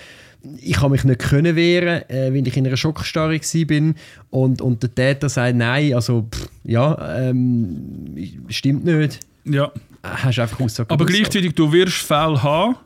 ich 0.59 0.81
habe 0.81 0.91
mich 0.91 1.05
nicht 1.05 1.21
können 1.21 1.57
wehren, 1.57 2.09
äh, 2.09 2.33
weil 2.33 2.47
ich 2.47 2.57
in 2.57 2.67
einer 2.67 2.77
Schockstarre 2.77 3.41
bin 3.67 3.95
und, 4.31 4.61
und 4.61 4.83
der 4.83 4.95
Täter 4.95 5.29
sagt, 5.29 5.57
nein, 5.57 5.95
also 5.95 6.29
pff, 6.31 6.49
ja, 6.65 7.29
ähm, 7.29 8.17
stimmt 8.49 8.85
nicht. 8.85 9.21
Ja. 9.45 9.73
Hast 10.03 10.39
einfach 10.39 10.61
Aussage 10.61 10.91
Aber 10.91 11.05
gleichzeitig, 11.05 11.55
du 11.55 11.73
wirst 11.73 11.97
Fälle 11.97 12.43
haben, 12.43 12.77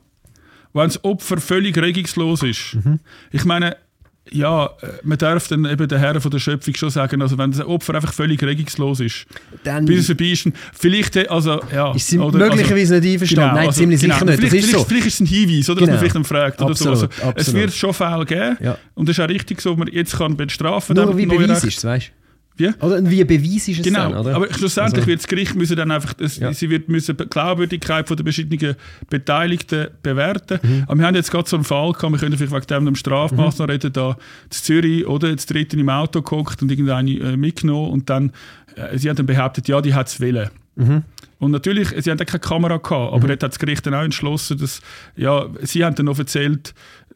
wenn 0.72 0.88
das 0.88 1.02
Opfer 1.04 1.38
völlig 1.38 1.76
regungslos 1.78 2.42
ist. 2.42 2.74
Mhm. 2.74 2.98
Ich 3.30 3.44
meine, 3.44 3.76
ja, 4.30 4.66
äh, 4.66 4.86
man 5.02 5.18
darf 5.18 5.48
dann 5.48 5.64
eben 5.66 5.86
den 5.86 5.98
Herren 5.98 6.20
von 6.20 6.30
der 6.30 6.38
Schöpfung 6.38 6.74
schon 6.74 6.90
sagen, 6.90 7.20
also 7.20 7.36
wenn 7.36 7.50
das 7.52 7.64
Opfer 7.64 7.94
einfach 7.94 8.12
völlig 8.12 8.42
regungslos 8.42 9.00
ist, 9.00 9.26
dann 9.64 9.84
bis 9.84 10.00
es 10.00 10.06
vorbei 10.06 10.26
ist, 10.26 10.48
vielleicht, 10.72 11.16
äh, 11.16 11.26
also, 11.28 11.60
ja. 11.72 11.94
Ist 11.94 12.08
sie 12.08 12.18
oder, 12.18 12.38
möglicherweise 12.38 12.94
also, 12.94 13.04
nicht 13.04 13.12
einverstanden? 13.14 13.50
Genau, 13.50 13.54
Nein, 13.54 13.66
also, 13.66 13.78
ziemlich 13.80 14.00
genau, 14.00 14.14
sicher 14.14 14.24
nicht. 14.24 14.36
Vielleicht, 14.36 14.54
ist 14.54 14.70
vielleicht, 14.70 14.88
vielleicht, 14.88 15.06
ist 15.06 15.14
es 15.14 15.20
ein 15.20 15.26
Hinweis, 15.26 15.70
oder, 15.70 15.80
genau. 15.80 15.80
dass 15.80 15.80
man 15.80 15.86
genau. 15.86 15.98
vielleicht 15.98 16.14
dann 16.14 16.24
fragt. 16.24 16.62
Oder 16.62 16.70
absolut, 16.70 16.98
so. 16.98 17.08
Also, 17.22 17.32
es 17.36 17.54
wird 17.54 17.72
schon 17.72 17.94
Fälle 17.94 18.24
geben 18.24 18.56
ja. 18.60 18.78
und 18.94 19.08
es 19.08 19.18
ist 19.18 19.24
auch 19.24 19.28
richtig 19.28 19.60
so, 19.60 19.76
man 19.76 19.88
jetzt 19.88 20.16
kann 20.16 20.36
bestrafen. 20.36 20.96
Nur 20.96 21.16
wie 21.16 21.26
Beweis 21.26 21.64
ist 21.64 21.84
weißt 21.84 22.08
du? 22.08 22.23
Wie? 22.56 22.68
Oder 22.80 23.10
wie 23.10 23.24
beweis 23.24 23.66
ist 23.66 23.78
es 23.78 23.82
genau, 23.82 24.10
dann, 24.10 24.18
oder? 24.18 24.36
aber 24.36 24.54
schlussendlich 24.54 24.98
also. 24.98 25.08
wird 25.08 25.20
das 25.20 25.26
Gericht 25.26 25.56
müssen 25.56 25.76
dann 25.76 25.90
einfach, 25.90 26.12
das, 26.14 26.38
ja. 26.38 26.52
sie 26.52 26.70
wird 26.70 26.88
müssen 26.88 27.16
die 27.16 27.26
Glaubwürdigkeit 27.26 28.06
von 28.06 28.16
der 28.16 28.24
verschiedenen 28.24 28.76
Beteiligten 29.10 29.88
bewerten. 30.02 30.60
Mhm. 30.62 30.84
Aber 30.86 30.98
wir 30.98 31.06
haben 31.06 31.16
jetzt 31.16 31.32
gerade 31.32 31.48
so 31.48 31.56
einen 31.56 31.64
Fall 31.64 31.92
gehabt, 31.92 32.12
wir 32.12 32.18
können 32.18 32.36
vielleicht 32.36 32.52
wegen 32.52 32.66
dem 32.66 32.86
einem 32.86 32.94
Strafmaß 32.94 33.58
mhm. 33.58 33.64
reden, 33.64 33.92
da 33.92 34.10
in 34.10 34.50
Zürich, 34.50 35.06
oder, 35.06 35.30
jetzt 35.30 35.50
dritten 35.52 35.80
im 35.80 35.88
Auto 35.88 36.22
geguckt 36.22 36.62
und 36.62 36.70
irgendeine 36.70 37.10
äh, 37.10 37.36
mitgenommen 37.36 37.90
und 37.90 38.08
dann, 38.08 38.30
äh, 38.76 38.98
sie 38.98 39.08
haben 39.08 39.16
dann 39.16 39.26
behauptet, 39.26 39.66
ja, 39.66 39.80
die 39.80 39.92
hat 39.92 40.06
es 40.06 40.20
wollen. 40.20 40.48
Mhm. 40.76 41.02
Und 41.40 41.50
natürlich, 41.50 41.88
sie 42.02 42.10
haben 42.10 42.18
keine 42.18 42.38
Kamera 42.38 42.76
gehabt, 42.76 43.12
aber 43.12 43.18
mhm. 43.18 43.28
dort 43.28 43.42
hat 43.42 43.52
das 43.52 43.58
Gericht 43.58 43.84
dann 43.84 43.94
auch 43.94 44.02
entschlossen, 44.02 44.58
dass, 44.58 44.80
ja, 45.16 45.48
sie 45.62 45.84
haben 45.84 45.96
dann 45.96 46.06
noch 46.06 46.18
erzählt, 46.18 46.72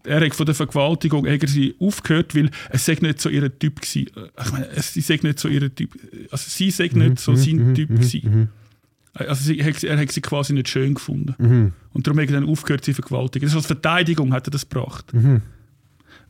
er 0.09 0.25
hat 0.25 0.35
von 0.35 0.47
der 0.47 0.55
Vergewaltigung 0.55 1.25
er 1.27 1.39
sie 1.47 1.75
aufgehört, 1.79 2.35
weil 2.35 2.51
es 2.71 2.85
sei 2.85 2.97
nicht 3.01 3.21
so 3.21 3.29
ihr 3.29 3.59
Typ 3.59 3.81
gewesen. 3.81 4.11
Ich 4.45 4.53
meine, 4.53 4.69
sie 4.81 5.01
sei 5.01 5.21
nicht 5.23 5.39
so 5.39 5.49
ihr 5.49 5.75
Typ, 5.75 5.91
also 6.31 6.45
sie 6.49 6.71
sei 6.71 6.91
mhm, 6.93 6.99
nicht 6.99 7.21
so 7.21 7.35
sein 7.35 7.57
mhm, 7.57 7.75
Typ 7.75 7.91
mhm, 7.91 7.95
gewesen. 7.97 8.49
Also 9.15 9.45
sie, 9.45 9.59
er 9.59 9.99
hat 9.99 10.13
sie 10.13 10.21
quasi 10.21 10.53
nicht 10.53 10.69
schön 10.69 10.95
gefunden. 10.95 11.35
Mhm. 11.39 11.73
Und 11.93 12.07
darum 12.07 12.21
hat 12.21 12.29
er 12.29 12.41
dann 12.41 12.49
aufgehört, 12.49 12.85
sie 12.85 12.95
vergewaltigen. 12.95 13.47
Das 13.47 13.53
ist 13.53 13.57
als 13.57 13.67
Verteidigung 13.67 14.33
hat 14.33 14.47
er 14.47 14.51
das 14.53 14.69
gebracht. 14.69 15.13
Mhm. 15.13 15.43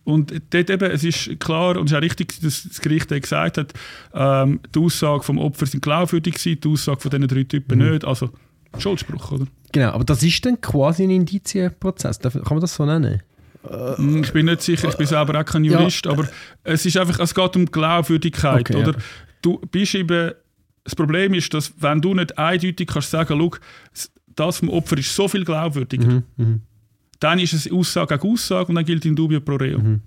Und 0.05 0.33
dort 0.51 0.71
eben, 0.71 0.91
es 0.91 1.05
ist 1.05 1.39
klar, 1.39 1.77
und 1.77 1.85
es 1.85 1.93
ist 1.93 1.99
auch 1.99 2.03
richtig, 2.03 2.41
dass 2.41 2.63
das 2.63 2.81
Gericht 2.81 3.09
gesagt 3.09 3.59
hat, 3.59 3.75
ähm, 4.15 4.61
die 4.75 4.79
Aussage 4.79 5.23
vom 5.23 5.39
Opfer 5.39 5.67
sind 5.67 5.83
glaubwürdig 5.83 6.37
gewesen, 6.37 6.61
die 6.61 6.69
Aussage 6.69 7.01
von 7.01 7.11
diesen 7.11 7.29
drei 7.29 7.45
Typen 7.45 7.79
mhm. 7.79 7.91
nicht. 7.91 8.05
Also 8.07 8.31
Schuldspruch, 8.79 9.33
oder? 9.33 9.47
Genau, 9.73 9.91
aber 9.91 10.05
das 10.05 10.23
ist 10.23 10.45
dann 10.47 10.61
quasi 10.61 11.05
ein 11.05 11.11
Indizienprozess. 11.11 12.21
Kann 12.21 12.43
man 12.49 12.61
das 12.61 12.75
so 12.75 12.87
nennen? 12.87 13.23
Hm, 13.69 14.23
ich 14.23 14.33
bin 14.33 14.47
nicht 14.47 14.63
sicher, 14.63 14.89
ich 14.89 14.97
bin 14.97 15.07
selber 15.07 15.41
auch 15.41 15.45
kein 15.45 15.65
Jurist, 15.65 16.07
ja. 16.07 16.13
aber 16.13 16.29
es 16.65 16.87
ist 16.87 16.97
einfach, 16.97 17.19
es 17.21 17.35
geht 17.35 17.57
um 17.57 17.67
Glaubwürdigkeit, 17.67 18.61
okay, 18.61 18.77
oder? 18.77 18.93
Ja. 18.93 18.99
Du 19.43 19.61
bist 19.71 19.95
eben, 19.95 20.33
das 20.85 20.95
Problem 20.95 21.35
ist, 21.35 21.53
dass 21.53 21.73
wenn 21.81 22.01
du 22.01 22.15
nicht 22.15 22.39
eindeutig 22.39 22.89
kannst 22.89 23.11
sagen, 23.11 23.39
schau, 23.39 23.51
das 24.35 24.59
vom 24.59 24.71
Opfer 24.71 24.99
ist 24.99 25.15
so 25.15 25.29
viel 25.29 25.45
glaubwürdiger, 25.45 26.07
mhm, 26.07 26.23
mhm. 26.37 26.61
dann 27.21 27.39
ist 27.39 27.53
es 27.53 27.71
Aussage 27.71 28.17
gegen 28.17 28.33
Aussage 28.33 28.69
und 28.69 28.77
dann 28.77 28.85
gilt 28.85 29.05
in 29.05 29.15
dubio 29.15 29.41
pro 29.41 29.57
reo. 29.57 29.79
Mhm. 29.79 30.01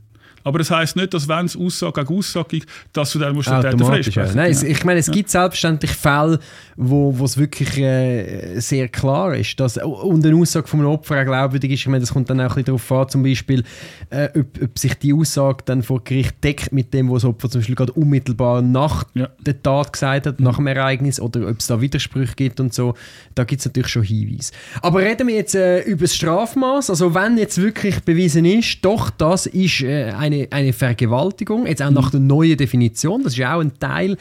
Aber 0.43 0.59
das 0.59 0.71
heisst 0.71 0.95
nicht, 0.95 1.13
dass 1.13 1.27
wenn 1.27 1.45
es 1.45 1.57
Aussage 1.57 2.03
gegen 2.03 2.19
Aussage 2.19 2.47
gibt, 2.49 2.69
dass 2.93 3.11
du 3.11 3.19
dann 3.19 3.33
musst 3.33 3.49
den 3.49 3.61
Täter 3.61 3.77
freisprechen 3.77 4.35
Nein, 4.35 4.53
genau. 4.53 4.65
ich 4.65 4.83
meine, 4.83 4.99
es 4.99 5.11
gibt 5.11 5.29
selbstverständlich 5.29 5.91
Fälle, 5.91 6.39
wo 6.75 7.15
es 7.23 7.37
wirklich 7.37 7.77
äh, 7.77 8.59
sehr 8.59 8.87
klar 8.87 9.35
ist, 9.35 9.59
dass 9.59 9.77
und 9.77 10.25
eine 10.25 10.35
Aussage 10.35 10.67
von 10.67 10.79
einem 10.79 10.89
Opfer 10.89 11.21
auch 11.21 11.25
glaubwürdig 11.25 11.71
ist. 11.71 11.79
Ich 11.81 11.87
meine, 11.87 12.01
das 12.01 12.13
kommt 12.13 12.29
dann 12.29 12.41
auch 12.41 12.55
ein 12.57 12.65
darauf 12.65 12.91
an, 12.91 13.09
zum 13.09 13.23
Beispiel, 13.23 13.63
äh, 14.09 14.29
ob, 14.37 14.61
ob, 14.61 14.79
sich 14.79 14.95
die 14.95 15.13
Aussage 15.13 15.63
dann 15.65 15.83
vor 15.83 16.03
Gericht 16.03 16.43
deckt 16.43 16.71
mit 16.71 16.93
dem, 16.93 17.09
was 17.09 17.21
das 17.21 17.29
Opfer 17.29 17.49
zum 17.49 17.61
Beispiel 17.61 17.75
gerade 17.75 17.93
unmittelbar 17.93 18.61
nach 18.61 19.05
ja. 19.13 19.29
der 19.39 19.61
Tat 19.61 19.93
gesagt 19.93 20.25
hat, 20.25 20.39
mhm. 20.39 20.45
nach 20.45 20.55
dem 20.57 20.67
Ereignis, 20.67 21.19
oder 21.19 21.47
ob 21.47 21.59
es 21.59 21.67
da 21.67 21.81
Widersprüche 21.81 22.35
gibt 22.35 22.59
und 22.59 22.73
so. 22.73 22.95
Da 23.35 23.43
gibt 23.43 23.59
es 23.59 23.65
natürlich 23.65 23.89
schon 23.89 24.03
Hinweise. 24.03 24.51
Aber 24.81 24.99
reden 24.99 25.27
wir 25.27 25.35
jetzt 25.35 25.55
äh, 25.55 25.81
über 25.81 26.01
das 26.01 26.15
Strafmaß. 26.15 26.89
Also 26.89 27.13
wenn 27.13 27.37
jetzt 27.37 27.61
wirklich 27.61 28.01
bewiesen 28.01 28.45
ist, 28.45 28.83
doch, 28.83 29.09
das 29.09 29.45
ist 29.45 29.81
äh, 29.81 30.11
eine, 30.31 30.47
eine 30.51 30.73
Vergewaltigung, 30.73 31.67
jetzt 31.67 31.81
auch 31.81 31.89
mhm. 31.89 31.95
nach 31.95 32.11
der 32.11 32.19
neuen 32.19 32.57
Definition, 32.57 33.23
das 33.23 33.33
ist 33.37 33.43
auch 33.43 33.59
ein 33.59 33.77
Teil 33.79 34.17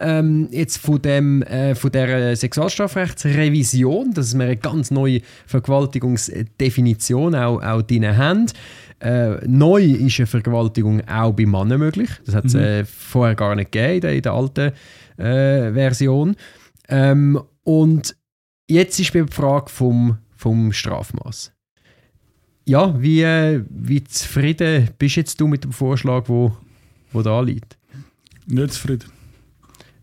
ähm, 0.00 0.48
jetzt 0.50 0.78
von, 0.78 1.00
dem, 1.00 1.42
äh, 1.42 1.74
von 1.74 1.92
der 1.92 2.36
Sexualstrafrechtsrevision, 2.36 4.12
dass 4.12 4.34
wir 4.34 4.44
eine 4.44 4.56
ganz 4.56 4.90
neue 4.90 5.20
Vergewaltigungsdefinition 5.46 7.34
auch, 7.34 7.62
auch 7.62 7.82
drin 7.82 8.16
haben. 8.16 8.46
Äh, 9.00 9.46
neu 9.46 9.82
ist 9.82 10.18
eine 10.18 10.26
Vergewaltigung 10.26 11.06
auch 11.08 11.32
bei 11.32 11.46
Männern 11.46 11.78
möglich. 11.78 12.10
Das 12.24 12.34
hat 12.34 12.46
es 12.46 12.54
mhm. 12.54 12.60
äh, 12.60 12.84
vorher 12.84 13.34
gar 13.34 13.54
nicht 13.54 13.72
gegeben 13.72 13.94
in 13.94 14.00
der, 14.00 14.12
in 14.12 14.22
der 14.22 14.32
alten 14.32 14.72
äh, 15.18 15.72
Version. 15.72 16.36
Ähm, 16.88 17.40
und 17.64 18.16
jetzt 18.68 18.98
ist 19.00 19.14
die 19.14 19.24
Frage 19.30 19.70
vom, 19.70 20.18
vom 20.36 20.72
Strafmaß. 20.72 21.51
Ja, 22.64 23.00
wie, 23.00 23.22
äh, 23.22 23.64
wie 23.68 24.04
zufrieden 24.04 24.88
bist 24.98 25.16
jetzt 25.16 25.40
du 25.40 25.46
mit 25.46 25.64
dem 25.64 25.72
Vorschlag, 25.72 26.28
wo, 26.28 26.56
wo 27.12 27.22
da 27.22 27.40
liegt? 27.40 27.76
Nicht 28.46 28.72
zufrieden. 28.72 29.10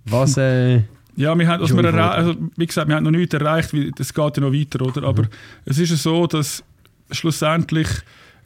Was? 0.06 0.38
Äh, 0.38 0.78
ja, 1.16 1.38
wir 1.38 1.48
haben, 1.48 1.62
also 1.62 1.78
wir 1.78 1.94
also, 1.94 2.36
wie 2.58 2.66
gesagt, 2.66 2.88
wir 2.88 2.96
haben 2.96 3.04
noch 3.04 3.12
nichts 3.12 3.34
erreicht, 3.34 3.74
das 3.96 4.13
geht 4.13 4.38
ja 4.38 4.44
noch 4.44 4.54
weiter, 4.54 4.82
oder? 4.82 5.04
Aber 5.04 5.24
mhm. 5.24 5.30
es 5.66 5.78
ist 5.78 5.92
ja 5.92 5.96
so, 5.96 6.28
dass 6.28 6.63
schlussendlich 7.12 7.88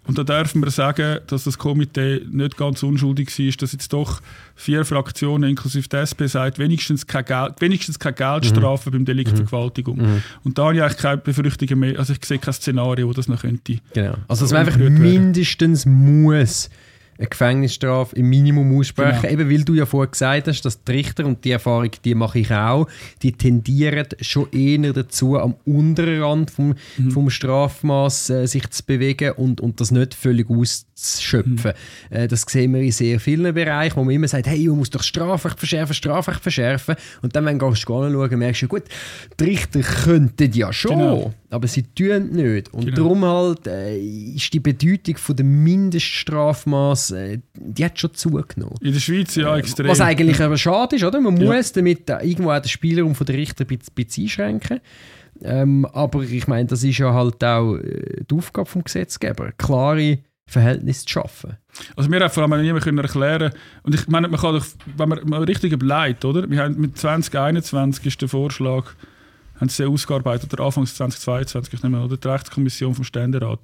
und 0.05 0.17
da 0.17 0.24
dürfen 0.24 0.62
wir 0.62 0.69
sagen, 0.69 1.19
dass 1.27 1.45
das 1.45 1.57
Komitee 1.57 2.22
nicht 2.29 2.57
ganz 2.57 2.83
unschuldig 2.83 3.27
war, 3.39 3.51
dass 3.57 3.72
jetzt 3.72 3.93
doch 3.93 4.22
vier 4.55 4.83
Fraktionen, 4.83 5.50
inklusive 5.50 5.88
der 5.88 6.01
SP, 6.03 6.27
sagt, 6.27 6.60
wenigstens 6.60 7.07
keine, 7.07 7.24
Geld, 7.24 7.53
wenigstens 7.60 8.00
keine 8.00 8.15
Geldstrafe 8.15 8.89
mhm. 8.89 8.93
beim 8.93 9.05
Delikt 9.05 9.31
mhm. 9.31 9.38
Vergewaltigung. 9.38 9.98
Mhm. 9.98 10.24
Und 10.43 10.57
da 10.57 10.65
habe 10.65 10.75
ich 10.75 10.81
eigentlich 10.81 10.98
keine 10.98 11.17
Befürchtungen 11.17 11.79
mehr. 11.79 11.98
Also 12.00 12.13
ich 12.13 12.25
sehe 12.25 12.38
kein 12.38 12.53
Szenario, 12.53 13.07
wo 13.07 13.13
das 13.13 13.29
noch 13.29 13.41
könnte. 13.41 13.77
Genau. 13.93 14.15
Also 14.27 14.43
dass 14.43 14.51
man 14.51 14.67
einfach 14.67 14.77
mindestens 14.77 15.86
muss 15.86 16.69
eine 17.17 17.27
Gefängnisstrafe 17.27 18.15
im 18.15 18.29
Minimum 18.29 18.77
aussprechen. 18.77 19.22
Genau. 19.22 19.34
Eben 19.34 19.50
weil 19.50 19.63
du 19.63 19.74
ja 19.74 19.86
vorher 19.86 20.12
gesagt 20.12 20.48
hast, 20.48 20.62
dass 20.62 20.84
die 20.84 20.91
Richter, 20.91 21.25
und 21.25 21.43
die 21.46 21.51
Erfahrung 21.51 21.91
die 22.03 22.15
mache 22.15 22.39
ich 22.39 22.51
auch, 22.51 22.88
die 23.22 23.32
tendieren 23.32 24.08
schon 24.22 24.48
eher 24.51 24.93
dazu, 24.93 25.38
am 25.38 25.55
unteren 25.65 26.22
Rand 26.22 26.51
vom, 26.51 26.75
mhm. 26.98 27.12
vom 27.12 27.29
Strafmaß 27.29 28.29
äh, 28.32 28.46
sich 28.48 28.70
zu 28.70 28.84
bewegen 28.86 29.34
und, 29.34 29.62
und 29.62 29.79
das 29.79 29.91
nicht 29.91 30.13
völlig 30.13 30.50
auszuschöpfen. 30.50 31.74
Mhm. 32.10 32.15
Äh, 32.15 32.27
das 32.27 32.41
sehen 32.41 32.74
wir 32.74 32.82
in 32.82 32.91
sehr 32.91 33.20
vielen 33.20 33.53
Bereichen, 33.53 33.96
wo 33.96 34.03
man 34.03 34.13
immer 34.13 34.27
sagt, 34.27 34.48
hey, 34.48 34.67
man 34.67 34.79
muss 34.79 34.89
doch 34.89 35.03
Strafrecht 35.03 35.60
verschärfen, 35.60 35.93
Strafrecht 35.93 36.41
verschärfen. 36.41 36.96
Und 37.22 37.36
dann, 37.36 37.46
wenn 37.46 37.60
du 37.60 37.67
anschauen, 37.67 38.13
merkst 38.38 38.63
du, 38.63 38.67
gut, 38.67 38.84
die 39.39 39.43
Richter 39.43 39.82
könnten 39.82 40.51
ja 40.53 40.74
schon. 40.74 40.98
Genau 40.98 41.34
aber 41.53 41.67
sie 41.67 41.83
tun 41.83 42.31
nicht. 42.31 42.74
Und 42.74 42.86
genau. 42.86 42.98
darum 42.98 43.25
halt, 43.25 43.67
äh, 43.67 43.98
ist 43.98 44.51
die 44.53 44.60
Bedeutung 44.60 45.17
von 45.17 45.36
der 45.36 45.45
Mindeststrafmaß, 45.45 47.12
äh, 47.12 47.39
die 47.55 47.86
hat 47.86 48.00
schon 48.00 48.13
zugenommen. 48.13 48.75
In 48.81 48.93
der 48.93 49.00
Schweiz 49.00 49.36
ja 49.36 49.55
äh, 49.55 49.60
extrem. 49.60 49.88
Was 49.88 50.01
eigentlich 50.01 50.41
aber 50.41 50.57
schade 50.57 50.95
ist, 50.95 51.03
oder? 51.03 51.22
Man 51.22 51.38
ja. 51.38 51.53
muss 51.53 51.72
damit 51.72 52.10
äh, 52.10 52.17
irgendwo 52.27 52.51
auch 52.51 52.60
den 52.60 52.69
Spielraum 52.69 53.13
von 53.13 53.25
der 53.27 53.36
Richter 53.36 53.65
ein 53.69 53.79
bisschen 53.93 54.24
einschränken. 54.24 54.79
Ähm, 55.43 55.86
aber 55.86 56.24
ich 56.24 56.48
meine, 56.48 56.67
das 56.67 56.83
ist 56.83 56.98
ja 56.98 57.13
halt 57.13 57.43
auch 57.43 57.75
äh, 57.75 58.24
die 58.29 58.36
Aufgabe 58.36 58.69
des 58.72 58.83
Gesetzgebers, 58.86 59.53
klare 59.57 60.19
Verhältnisse 60.45 61.05
zu 61.05 61.13
schaffen. 61.13 61.57
Also 61.95 62.12
wir 62.12 62.19
haben 62.19 62.31
vor 62.31 62.43
allem 62.43 62.62
niemand 62.62 62.86
erklären 62.86 63.53
und 63.83 63.95
ich 63.95 64.07
meine, 64.07 64.27
man 64.27 64.39
kann 64.39 64.55
doch, 64.55 64.65
wenn 64.98 65.10
man, 65.10 65.19
man 65.25 65.43
richtig 65.43 65.72
überlegt, 65.72 66.25
oder? 66.25 66.50
Wir 66.50 66.63
haben 66.63 66.79
mit 66.79 66.98
2021 66.98 68.05
ist 68.05 68.22
der 68.22 68.29
Vorschlag 68.29 68.86
haben 69.60 69.69
sie 69.69 69.86
ausgearbeitet, 69.86 70.53
oder 70.53 70.65
Anfangs 70.65 70.95
2022, 70.95 71.74
ich 71.74 71.83
nehme 71.83 72.03
oder 72.03 72.17
die 72.17 72.27
Rechtskommission 72.27 72.95
vom 72.95 73.03
Ständerat. 73.03 73.60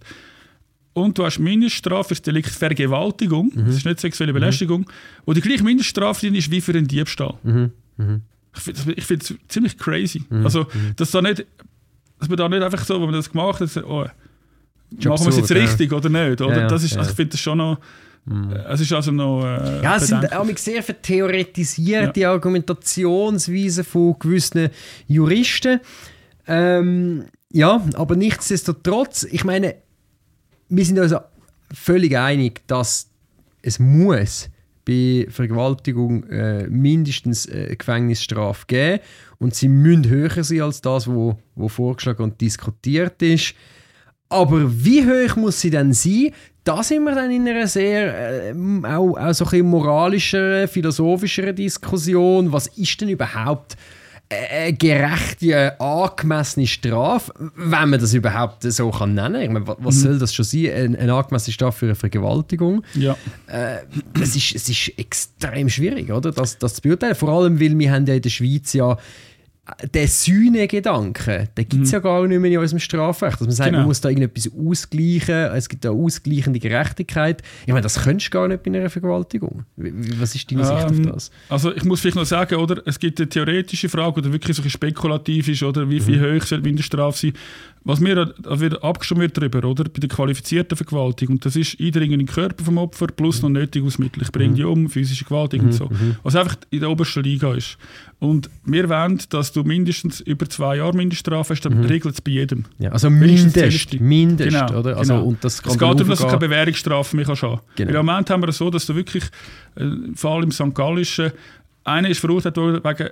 Und 0.94 1.18
du 1.18 1.26
hast 1.26 1.40
Mindeststrafe 1.40 2.10
für 2.10 2.16
das 2.16 2.22
Delikt 2.22 2.50
Vergewaltigung, 2.50 3.52
mhm. 3.54 3.66
das 3.66 3.78
ist 3.78 3.86
nicht 3.86 4.00
sexuelle 4.00 4.34
mhm. 4.34 4.40
Belästigung, 4.40 4.82
mhm. 4.82 4.86
wo 5.26 5.34
die 5.34 5.42
gleiche 5.42 5.64
Mindeststrafe 5.64 6.28
ist 6.28 6.52
wie 6.52 6.62
für 6.62 6.74
einen 6.74 6.88
Diebstahl. 6.88 7.36
Mhm. 7.44 7.72
Mhm. 7.98 8.22
Ich 8.96 9.06
finde 9.06 9.26
es 9.26 9.36
ziemlich 9.48 9.78
crazy. 9.78 10.24
Mhm. 10.30 10.44
Also, 10.44 10.68
dass, 10.96 11.12
da 11.12 11.22
nicht, 11.22 11.46
dass 12.20 12.28
man 12.28 12.38
da 12.38 12.50
nicht 12.50 12.64
einfach 12.64 12.84
so, 12.84 12.96
wenn 12.96 13.06
man 13.06 13.14
das 13.14 13.32
gemacht 13.32 13.62
hat, 13.62 13.84
oh, 13.84 14.06
machen 14.92 15.26
wir 15.26 15.30
es 15.30 15.38
jetzt 15.38 15.52
richtig 15.52 15.92
ja. 15.92 15.98
oder 15.98 16.10
nicht? 16.10 16.42
Oder? 16.42 16.56
Ja, 16.56 16.62
ja, 16.62 16.68
das 16.68 16.84
ist, 16.84 16.98
also 16.98 17.10
ich 17.10 17.16
finde 17.16 17.32
das 17.32 17.40
schon 17.40 17.60
noch 17.60 17.78
Mhm. 18.30 18.52
Es 18.70 18.80
ist 18.80 18.94
also 18.94 19.12
noch. 19.12 19.44
Äh, 19.44 19.82
ja, 19.82 19.98
es 19.98 20.08
sind 20.08 20.32
auch 20.34 20.48
sehr 20.56 20.84
vertheoretisierte 20.84 22.20
ja. 22.20 22.32
Argumentationsweisen 22.32 23.84
von 23.84 24.18
gewissen 24.20 24.70
Juristen. 25.08 25.80
Ähm, 26.48 27.26
ja, 27.52 27.84
aber 27.96 28.16
nichtsdestotrotz, 28.16 29.24
ich 29.24 29.44
meine, 29.44 29.76
wir 30.70 30.86
sind 30.86 31.00
also 31.00 31.20
völlig 31.74 32.16
einig, 32.16 32.62
dass 32.68 33.10
es 33.64 33.80
muss 33.80 34.50
bei 34.86 35.26
Vergewaltigung 35.30 36.24
äh, 36.26 36.68
mindestens 36.68 37.48
äh, 37.48 37.76
Gefängnisstrafe 37.76 38.66
geben 38.68 39.00
und 39.40 39.56
sie 39.56 39.70
müssen 39.70 40.08
höher 40.08 40.44
sein 40.44 40.62
als 40.62 40.82
das, 40.82 41.08
was 41.08 41.16
wo, 41.16 41.40
wo 41.56 41.68
vorgeschlagen 41.68 42.24
und 42.24 42.42
diskutiert 42.42 43.22
ist. 43.24 43.56
Aber 44.30 44.72
wie 44.84 45.04
hoch 45.04 45.36
muss 45.36 45.60
sie 45.60 45.72
denn 45.72 45.92
sein, 45.94 46.32
da 46.64 46.84
sind 46.84 47.04
wir 47.04 47.16
dann 47.16 47.32
in 47.32 47.48
einer 47.48 47.68
sehr, 47.68 48.52
äh, 48.52 48.54
auch, 48.86 49.18
auch 49.18 49.34
so 49.34 49.46
ein 49.46 49.62
moralischeren, 49.62 50.68
philosophischeren 50.68 51.56
Diskussion. 51.56 52.52
Was 52.52 52.68
ist 52.68 53.02
denn 53.02 53.10
überhaupt 53.10 53.76
eine 54.32 54.74
gerechte, 54.74 55.80
angemessene 55.82 56.68
Strafe, 56.68 57.34
wenn 57.56 57.90
man 57.90 58.00
das 58.00 58.14
überhaupt 58.14 58.62
so 58.62 58.92
kann 58.92 59.16
nennen 59.16 59.42
Ich 59.42 59.50
meine, 59.50 59.68
was 59.68 59.96
mhm. 59.96 60.00
soll 60.00 60.20
das 60.20 60.36
schon 60.36 60.46
sein? 60.46 60.72
Eine, 60.72 61.00
eine 61.00 61.14
angemessene 61.14 61.54
Strafe 61.54 61.80
für 61.80 61.86
eine 61.88 61.96
Vergewaltigung? 61.96 62.84
Ja. 62.94 63.18
Äh, 63.48 63.78
es, 64.22 64.36
ist, 64.36 64.54
es 64.54 64.70
ist 64.70 64.94
extrem 64.98 65.70
schwierig, 65.70 66.12
oder? 66.12 66.32
Das, 66.32 66.60
das 66.60 66.76
zu 66.76 66.82
beurteilen. 66.84 67.16
Vor 67.16 67.30
allem, 67.30 67.60
weil 67.60 67.78
wir 67.78 67.92
haben 67.92 68.06
ja 68.06 68.14
in 68.14 68.22
der 68.22 68.30
Schweiz 68.30 68.74
ja 68.74 68.96
der 69.94 70.08
Sühne-Gedanke, 70.08 71.50
den 71.58 71.70
gibt 71.70 71.84
es 71.84 71.90
mhm. 71.90 71.94
ja 71.94 72.00
gar 72.00 72.28
nicht 72.28 72.40
mehr 72.40 72.52
in 72.52 72.58
unserem 72.58 72.80
Strafrecht. 72.80 73.40
Dass 73.40 73.48
man 73.48 73.52
sagt, 73.52 73.70
genau. 73.70 73.80
man 73.80 73.88
muss 73.88 74.02
da 74.02 74.10
irgendetwas 74.10 74.52
ausgleichen, 74.58 75.52
es 75.56 75.70
gibt 75.70 75.86
da 75.86 75.92
ausgleichende 75.92 76.60
Gerechtigkeit. 76.60 77.42
Ich 77.66 77.74
meine, 77.74 77.82
das 77.82 78.04
könntest 78.04 78.28
du 78.28 78.38
gar 78.38 78.48
nicht 78.48 78.64
bei 78.64 78.72
einer 78.72 78.90
Vergewaltigung. 78.90 79.66
Was 79.76 80.36
ist 80.36 80.52
deine 80.52 80.62
ähm, 80.62 80.68
Sicht 80.68 80.86
auf 80.86 80.92
ähm, 80.92 81.12
das? 81.12 81.32
Also 81.50 81.74
ich 81.76 81.84
muss 81.84 82.02
vielleicht 82.02 82.18
noch 82.18 82.26
sagen, 82.26 82.56
oder, 82.56 82.82
es 82.86 83.00
gibt 83.00 83.20
eine 83.20 83.30
theoretische 83.30 83.90
Frage, 83.90 84.20
oder 84.20 84.32
wirklich 84.34 84.56
so 84.56 84.68
spekulativ 84.68 85.48
ist, 85.48 85.64
oder 85.64 85.90
wie 85.90 86.00
viel 86.00 86.18
mhm. 86.18 86.40
hoch 86.40 86.46
soll 86.46 86.62
die 86.62 86.70
Mindeststrafe 86.70 87.18
sein. 87.18 87.34
Was 87.90 88.00
mir 88.00 88.14
da 88.14 88.60
wird 88.60 88.84
abgestimmt 88.84 89.22
wird 89.22 89.36
darüber, 89.36 89.68
oder? 89.68 89.86
Bei 89.86 90.00
der 90.00 90.10
qualifizierten 90.10 90.78
Vergewaltigung, 90.78 91.38
und 91.38 91.46
das 91.46 91.56
ist 91.56 91.80
Eindringen 91.82 92.20
in 92.20 92.28
den 92.28 92.32
Körper 92.32 92.64
vom 92.64 92.78
Opfer 92.78 93.08
plus 93.08 93.42
noch 93.42 93.50
Nötigungsmittel. 93.50 94.22
Ich 94.22 94.32
bringe 94.32 94.52
mhm. 94.52 94.56
die 94.56 94.64
um, 94.64 94.90
physische 94.90 95.26
Gewalt 95.26 95.56
und 95.56 95.74
so. 95.74 95.86
Mhm. 95.86 96.18
Was 96.22 96.36
einfach 96.36 96.56
in 96.70 96.82
der 96.82 96.92
obersten 96.92 97.24
Liga 97.24 97.52
ist. 97.56 97.80
Und 98.20 98.48
wir 98.64 98.88
wollen, 98.90 99.20
dass 99.32 99.54
du 99.54 99.64
mindestens 99.64 100.20
über 100.20 100.48
zwei 100.48 100.76
Jahre 100.76 100.96
Mindeststrafe 100.96 101.56
hast, 101.56 101.62
dann 101.62 101.80
mhm. 101.80 101.86
regelt 101.86 102.14
es 102.14 102.22
bei 102.22 102.30
jedem. 102.30 102.66
Ja, 102.78 102.92
also 102.92 103.10
mindest, 103.10 104.00
mindest 104.00 104.52
genau, 104.52 104.80
oder? 104.80 104.96
Also, 104.96 105.14
genau. 105.16 105.26
und 105.26 105.44
das 105.44 105.56
es 105.56 105.64
geht 105.64 105.82
darum, 105.82 106.08
dass 106.08 106.20
du 106.20 106.28
keine 106.28 106.38
Bewährungsstrafe 106.38 107.16
mehr 107.16 107.26
hast. 107.26 107.42
Genau. 107.42 107.90
Im 107.90 108.06
Moment 108.06 108.30
haben 108.30 108.44
wir 108.44 108.50
es 108.50 108.58
so, 108.60 108.70
dass 108.70 108.86
du 108.86 108.94
wirklich, 108.94 109.24
äh, 109.78 109.86
vor 110.14 110.36
allem 110.36 110.44
im 110.44 110.52
St. 110.52 110.76
Gallischen, 110.76 111.32
einer 111.86 112.08
ist 112.08 112.20
verurteilt 112.20 112.56
worden 112.58 112.84
wegen 112.84 113.10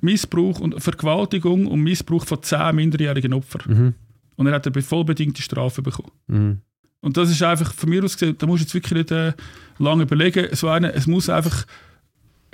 Missbrauch 0.00 0.60
und 0.60 0.80
Vergewaltigung 0.82 1.66
und 1.66 1.80
Missbrauch 1.80 2.24
von 2.24 2.42
zehn 2.42 2.74
minderjährigen 2.76 3.32
Opfern. 3.32 3.62
Mhm. 3.66 3.94
Und 4.36 4.46
er 4.46 4.54
hat 4.54 4.66
eine 4.66 4.82
vollbedingte 4.82 5.42
Strafe 5.42 5.82
bekommen. 5.82 6.12
Mhm. 6.28 6.58
Und 7.00 7.16
das 7.16 7.30
ist 7.30 7.42
einfach, 7.42 7.72
von 7.72 7.90
mir 7.90 8.04
aus 8.04 8.14
gesehen, 8.14 8.36
da 8.38 8.46
musst 8.46 8.60
du 8.60 8.64
jetzt 8.64 8.74
wirklich 8.74 8.98
nicht 8.98 9.10
äh, 9.10 9.32
lange 9.78 10.02
überlegen. 10.02 10.48
So 10.54 10.68
eine, 10.68 10.92
es 10.92 11.06
muss 11.06 11.28
einfach 11.28 11.64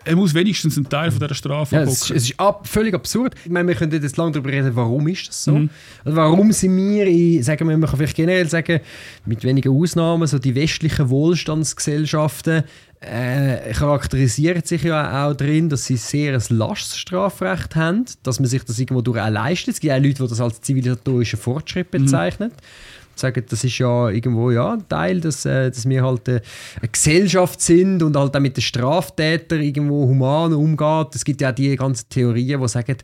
er 0.05 0.17
muss 0.17 0.35
wenigstens 0.35 0.77
einen 0.77 0.89
Teil 0.89 1.11
von 1.11 1.21
dieser 1.21 1.35
Strafe 1.35 1.75
ja, 1.75 1.83
es, 1.83 2.03
ist, 2.03 2.11
es 2.11 2.31
ist 2.31 2.41
ab, 2.41 2.67
völlig 2.67 2.95
absurd. 2.95 3.35
Ich 3.45 3.51
meine, 3.51 3.69
wir 3.69 3.75
können 3.75 3.93
jetzt 3.93 4.17
lange 4.17 4.33
darüber 4.33 4.51
reden, 4.51 4.75
warum 4.75 5.09
ist 5.09 5.29
das 5.29 5.45
so? 5.45 5.53
Mhm. 5.53 5.71
Also 6.05 6.17
warum 6.17 6.53
sind 6.53 6.77
wir, 6.77 7.07
in, 7.07 7.43
sagen 7.43 7.69
wir, 7.69 7.77
man 7.77 7.89
kann 7.89 7.99
vielleicht 7.99 8.17
generell 8.17 8.49
sagen, 8.49 8.81
mit 9.25 9.45
wenigen 9.45 9.73
Ausnahmen, 9.73 10.27
so 10.27 10.39
die 10.39 10.55
westlichen 10.55 11.09
Wohlstandsgesellschaften 11.09 12.65
äh, 13.01 13.73
charakterisieren 13.73 14.63
sich 14.65 14.83
ja 14.85 15.27
auch 15.27 15.35
darin, 15.35 15.69
dass 15.69 15.85
sie 15.85 15.97
sehr 15.97 16.35
ein 16.35 16.43
lasches 16.49 16.97
Strafrecht 16.97 17.77
haben, 17.77 18.05
dass 18.23 18.41
man 18.41 18.49
sich 18.49 18.65
das 18.65 18.79
irgendwo 18.79 19.03
durch 19.03 19.21
auch 19.21 19.29
leistet. 19.29 19.75
Es 19.75 19.81
gibt 19.81 19.93
auch 19.93 19.99
Leute, 19.99 20.23
die 20.23 20.29
das 20.29 20.41
als 20.41 20.61
zivilisatorischer 20.61 21.37
Fortschritt 21.37 21.93
mhm. 21.93 22.05
bezeichnen. 22.05 22.51
Mhm 22.51 22.94
sagen, 23.19 23.45
das 23.49 23.65
ist 23.65 23.79
ja 23.79 24.09
irgendwo 24.09 24.51
ja, 24.51 24.75
ein 24.75 24.89
Teil, 24.89 25.21
dass, 25.21 25.45
äh, 25.45 25.71
dass 25.71 25.89
wir 25.89 26.05
halt 26.05 26.29
äh, 26.29 26.41
eine 26.81 26.89
Gesellschaft 26.89 27.61
sind 27.61 28.03
und 28.03 28.17
halt 28.17 28.37
auch 28.37 28.41
mit 28.41 28.57
den 28.57 28.63
Straftätern 28.63 29.61
irgendwo 29.61 30.07
human 30.07 30.53
umgeht. 30.53 31.15
Es 31.15 31.25
gibt 31.25 31.41
ja 31.41 31.51
auch 31.51 31.55
die 31.55 31.77
ganzen 31.77 32.09
Theorien, 32.09 32.61
die 32.61 32.69
sagen, 32.69 32.97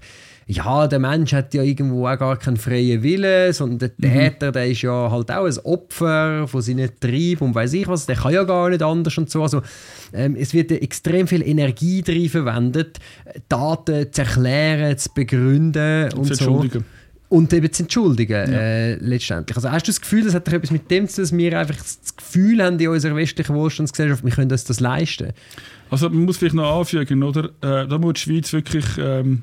ja, 0.50 0.88
der 0.88 0.98
Mensch 0.98 1.32
hat 1.32 1.54
ja 1.54 1.62
irgendwo 1.62 2.08
auch 2.08 2.18
gar 2.18 2.36
keinen 2.36 2.56
freien 2.56 3.02
Willen, 3.04 3.52
sondern 3.52 3.92
der 3.98 4.10
mhm. 4.10 4.14
Täter, 4.14 4.48
mhm. 4.48 4.52
der 4.52 4.66
ist 4.66 4.82
ja 4.82 5.10
halt 5.10 5.30
auch 5.30 5.44
ein 5.44 5.58
Opfer 5.58 6.48
von 6.48 6.60
seinen 6.60 6.90
Trieben 6.98 7.46
und 7.46 7.54
weiß 7.54 7.72
ich 7.74 7.86
was, 7.86 8.06
der 8.06 8.16
kann 8.16 8.32
ja 8.32 8.42
gar 8.42 8.68
nicht 8.68 8.82
anders 8.82 9.16
und 9.16 9.30
so. 9.30 9.42
Also 9.42 9.62
ähm, 10.12 10.34
es 10.36 10.52
wird 10.52 10.72
extrem 10.72 11.28
viel 11.28 11.46
Energie 11.46 12.02
drin 12.02 12.28
verwendet, 12.28 12.98
Daten 13.48 14.12
zu 14.12 14.22
erklären, 14.22 14.98
zu 14.98 15.10
begründen 15.14 16.12
und, 16.14 16.18
und 16.18 16.34
so. 16.34 16.64
Und 17.30 17.52
eben 17.52 17.72
zu 17.72 17.84
entschuldigen, 17.84 18.52
ja. 18.52 18.58
äh, 18.58 18.94
letztendlich. 18.96 19.56
Also 19.56 19.70
hast 19.70 19.86
du 19.86 19.92
das 19.92 20.00
Gefühl, 20.00 20.24
das 20.24 20.34
hat 20.34 20.46
doch 20.46 20.52
etwas 20.52 20.72
mit 20.72 20.90
dem 20.90 21.08
zu 21.08 21.16
tun, 21.16 21.22
dass 21.22 21.36
wir 21.36 21.58
einfach 21.58 21.76
das 21.76 22.16
Gefühl 22.16 22.62
haben 22.62 22.78
in 22.78 22.88
unserer 22.88 23.14
westlichen 23.16 23.54
Wohlstandsgesellschaft, 23.54 24.24
wir 24.24 24.32
können 24.32 24.50
uns 24.50 24.64
das 24.64 24.80
leisten? 24.80 25.32
Also 25.90 26.10
man 26.10 26.24
muss 26.24 26.38
vielleicht 26.38 26.56
noch 26.56 26.78
anfügen, 26.80 27.22
oder? 27.22 27.46
Äh, 27.62 27.86
da 27.86 27.98
muss 27.98 28.14
die 28.14 28.20
Schweiz 28.20 28.52
wirklich... 28.52 28.84
Ähm 28.98 29.42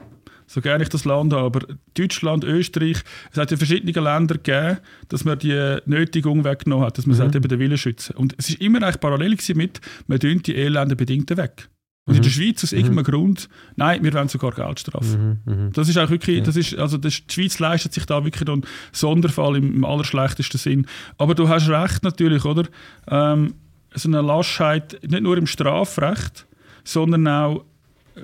so 0.49 0.61
gerne 0.61 0.81
ich 0.81 0.89
das 0.89 1.03
Land 1.03 1.33
habe, 1.33 1.45
aber 1.45 1.75
Deutschland, 1.93 2.45
Österreich, 2.45 2.97
es 3.31 3.37
hat 3.37 3.51
ja 3.51 3.57
verschiedene 3.57 3.91
Länder 3.91 4.35
gegeben, 4.35 4.77
dass 5.09 5.25
man 5.25 5.37
die 5.37 5.77
Nötigung 5.85 6.45
weggenommen 6.45 6.85
hat, 6.85 6.97
dass 6.97 7.05
man 7.05 7.17
mhm. 7.17 7.21
sagt, 7.21 7.35
eben 7.35 7.47
den 7.49 7.59
Willen 7.59 7.77
schützen. 7.77 8.15
Und 8.15 8.33
es 8.37 8.49
ist 8.49 8.61
immer 8.61 8.81
eigentlich 8.81 9.01
parallel 9.01 9.35
mit, 9.55 9.81
man 10.07 10.19
die 10.19 10.55
Eländerbedingten 10.55 11.35
weg. 11.35 11.67
Und 12.07 12.13
mhm. 12.13 12.17
in 12.17 12.23
der 12.23 12.29
Schweiz 12.29 12.63
aus 12.63 12.71
irgendeinem 12.71 12.99
mhm. 12.99 13.03
Grund, 13.03 13.49
nein, 13.75 14.03
wir 14.03 14.13
wollen 14.13 14.29
sogar 14.29 14.51
Geldstrafe. 14.51 15.17
Mhm. 15.17 15.37
Mhm. 15.45 15.73
Das 15.73 15.89
ist 15.89 15.97
auch 15.97 16.09
wirklich, 16.09 16.41
das 16.41 16.55
ist, 16.55 16.75
also 16.75 16.97
das, 16.97 17.21
die 17.27 17.33
Schweiz 17.33 17.59
leistet 17.59 17.93
sich 17.93 18.05
da 18.05 18.23
wirklich 18.23 18.47
einen 18.47 18.65
Sonderfall 18.91 19.57
im, 19.57 19.75
im 19.75 19.85
allerschlechtesten 19.85 20.57
Sinn. 20.57 20.87
Aber 21.17 21.35
du 21.35 21.47
hast 21.49 21.69
recht 21.69 22.03
natürlich, 22.03 22.45
oder? 22.45 22.63
Ähm, 23.07 23.53
so 23.93 24.09
eine 24.09 24.21
Laschheit, 24.21 24.99
nicht 25.03 25.21
nur 25.21 25.37
im 25.37 25.47
Strafrecht, 25.47 26.47
sondern 26.83 27.27
auch 27.27 27.65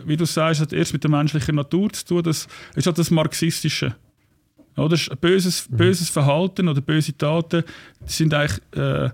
wie 0.05 0.17
du 0.17 0.25
sagst, 0.25 0.61
hat 0.61 0.73
erst 0.73 0.93
mit 0.93 1.03
der 1.03 1.11
menschlichen 1.11 1.55
Natur 1.55 1.91
zu 1.91 2.05
tun. 2.05 2.23
Das 2.23 2.47
ist 2.75 2.87
halt 2.87 2.97
das 2.97 3.11
Marxistische. 3.11 3.95
Oder? 4.75 4.97
Böses, 5.21 5.69
mhm. 5.69 5.77
böses 5.77 6.09
Verhalten 6.09 6.67
oder 6.67 6.81
böse 6.81 7.15
Taten 7.15 7.63
sind 8.05 8.33
eigentlich 8.33 8.59
äh, 8.75 9.05
ein 9.05 9.11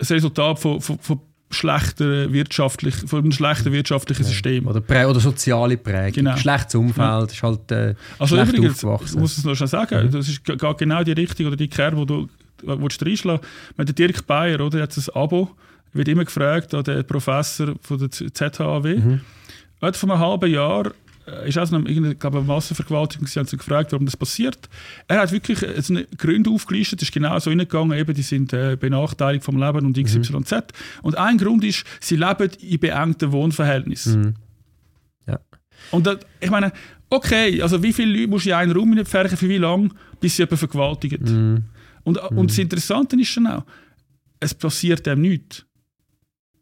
Resultat 0.00 0.58
von, 0.58 0.80
von, 0.80 0.98
von 0.98 1.20
schlechter 1.50 2.32
wirtschaftlich, 2.32 2.94
von 2.94 3.20
einem 3.20 3.32
schlechten 3.32 3.72
wirtschaftlichen 3.72 4.22
ja. 4.22 4.28
System. 4.28 4.66
Oder, 4.66 4.82
oder 5.08 5.20
soziale 5.20 5.76
Prägung. 5.76 6.12
Genau. 6.12 6.36
Schlechtes 6.36 6.74
Umfeld, 6.74 6.98
ja. 6.98 7.24
ist 7.24 7.42
halt 7.42 7.72
äh, 7.72 7.94
also 8.18 8.36
schlecht 8.36 8.52
übrigens, 8.52 8.84
aufgewachsen. 8.84 9.16
Ich 9.16 9.20
muss 9.20 9.38
es 9.38 9.44
noch 9.44 9.54
schnell 9.54 9.68
sagen, 9.68 10.06
mhm. 10.06 10.10
das 10.10 10.28
ist 10.28 10.42
genau 10.44 11.04
die 11.04 11.12
Richtung 11.12 11.46
oder 11.46 11.56
die 11.56 11.68
Kerbe, 11.68 11.96
wo 11.96 12.04
du 12.04 12.28
willst 12.62 13.04
reinschlagen 13.04 13.40
willst. 13.76 13.98
Der 13.98 14.06
Dirk 14.06 14.26
Bayer, 14.26 14.60
oder, 14.60 14.82
hat 14.82 14.96
ein 14.96 15.04
Abo 15.14 15.50
wird 15.92 16.08
immer 16.08 16.24
gefragt, 16.24 16.72
der 16.72 17.02
Professor 17.02 17.74
von 17.80 17.98
der 17.98 18.10
ZHAW. 18.10 18.96
Mhm. 18.96 19.20
Vor 19.80 20.10
einem 20.10 20.18
halben 20.18 20.50
Jahr 20.50 20.92
ist 21.46 21.58
auch 21.58 21.72
eine, 21.72 21.88
ich 21.88 22.18
glaube, 22.18 22.38
eine 22.38 22.46
Massenvergewaltigung, 22.46 23.26
sie 23.26 23.38
haben 23.38 23.46
sich 23.46 23.58
gefragt, 23.58 23.92
warum 23.92 24.06
das 24.06 24.16
passiert. 24.16 24.68
Er 25.06 25.20
hat 25.20 25.32
wirklich 25.32 25.64
eine 25.90 26.04
Gründe 26.16 26.50
aufgelistet, 26.50 27.02
ist 27.02 27.12
genau 27.12 27.38
so 27.38 27.50
hingegangen, 27.50 27.98
eben, 27.98 28.14
die 28.14 28.22
sind 28.22 28.52
äh, 28.52 28.76
benachteiligt 28.76 29.44
vom 29.44 29.58
Leben 29.58 29.86
und 29.86 29.96
XYZ. 29.96 30.52
Mhm. 30.52 30.62
Und 31.02 31.18
ein 31.18 31.38
Grund 31.38 31.64
ist, 31.64 31.84
sie 32.00 32.16
leben 32.16 32.50
in 32.60 32.78
beengten 32.78 33.32
Wohnverhältnissen. 33.32 34.20
Mhm. 34.20 34.34
Ja. 35.26 35.40
Und 35.90 36.06
das, 36.06 36.18
ich 36.40 36.50
meine, 36.50 36.72
okay, 37.10 37.60
also 37.62 37.82
wie 37.82 37.92
viele 37.92 38.12
Leute 38.12 38.28
musst 38.28 38.46
du 38.46 38.50
in 38.50 38.56
einen 38.56 38.72
Raum 38.72 39.04
pferchen, 39.04 39.36
für 39.36 39.48
wie 39.48 39.58
lange, 39.58 39.90
bis 40.20 40.36
sie 40.36 40.42
jemanden 40.42 40.58
vergewaltigen? 40.58 41.22
Mhm. 41.22 41.64
Und, 42.04 42.18
und 42.18 42.50
das 42.50 42.56
mhm. 42.56 42.62
Interessante 42.62 43.20
ist 43.20 43.28
schon 43.28 43.46
auch, 43.46 43.64
es 44.40 44.54
passiert 44.54 45.04
dem 45.06 45.20
nichts. 45.20 45.64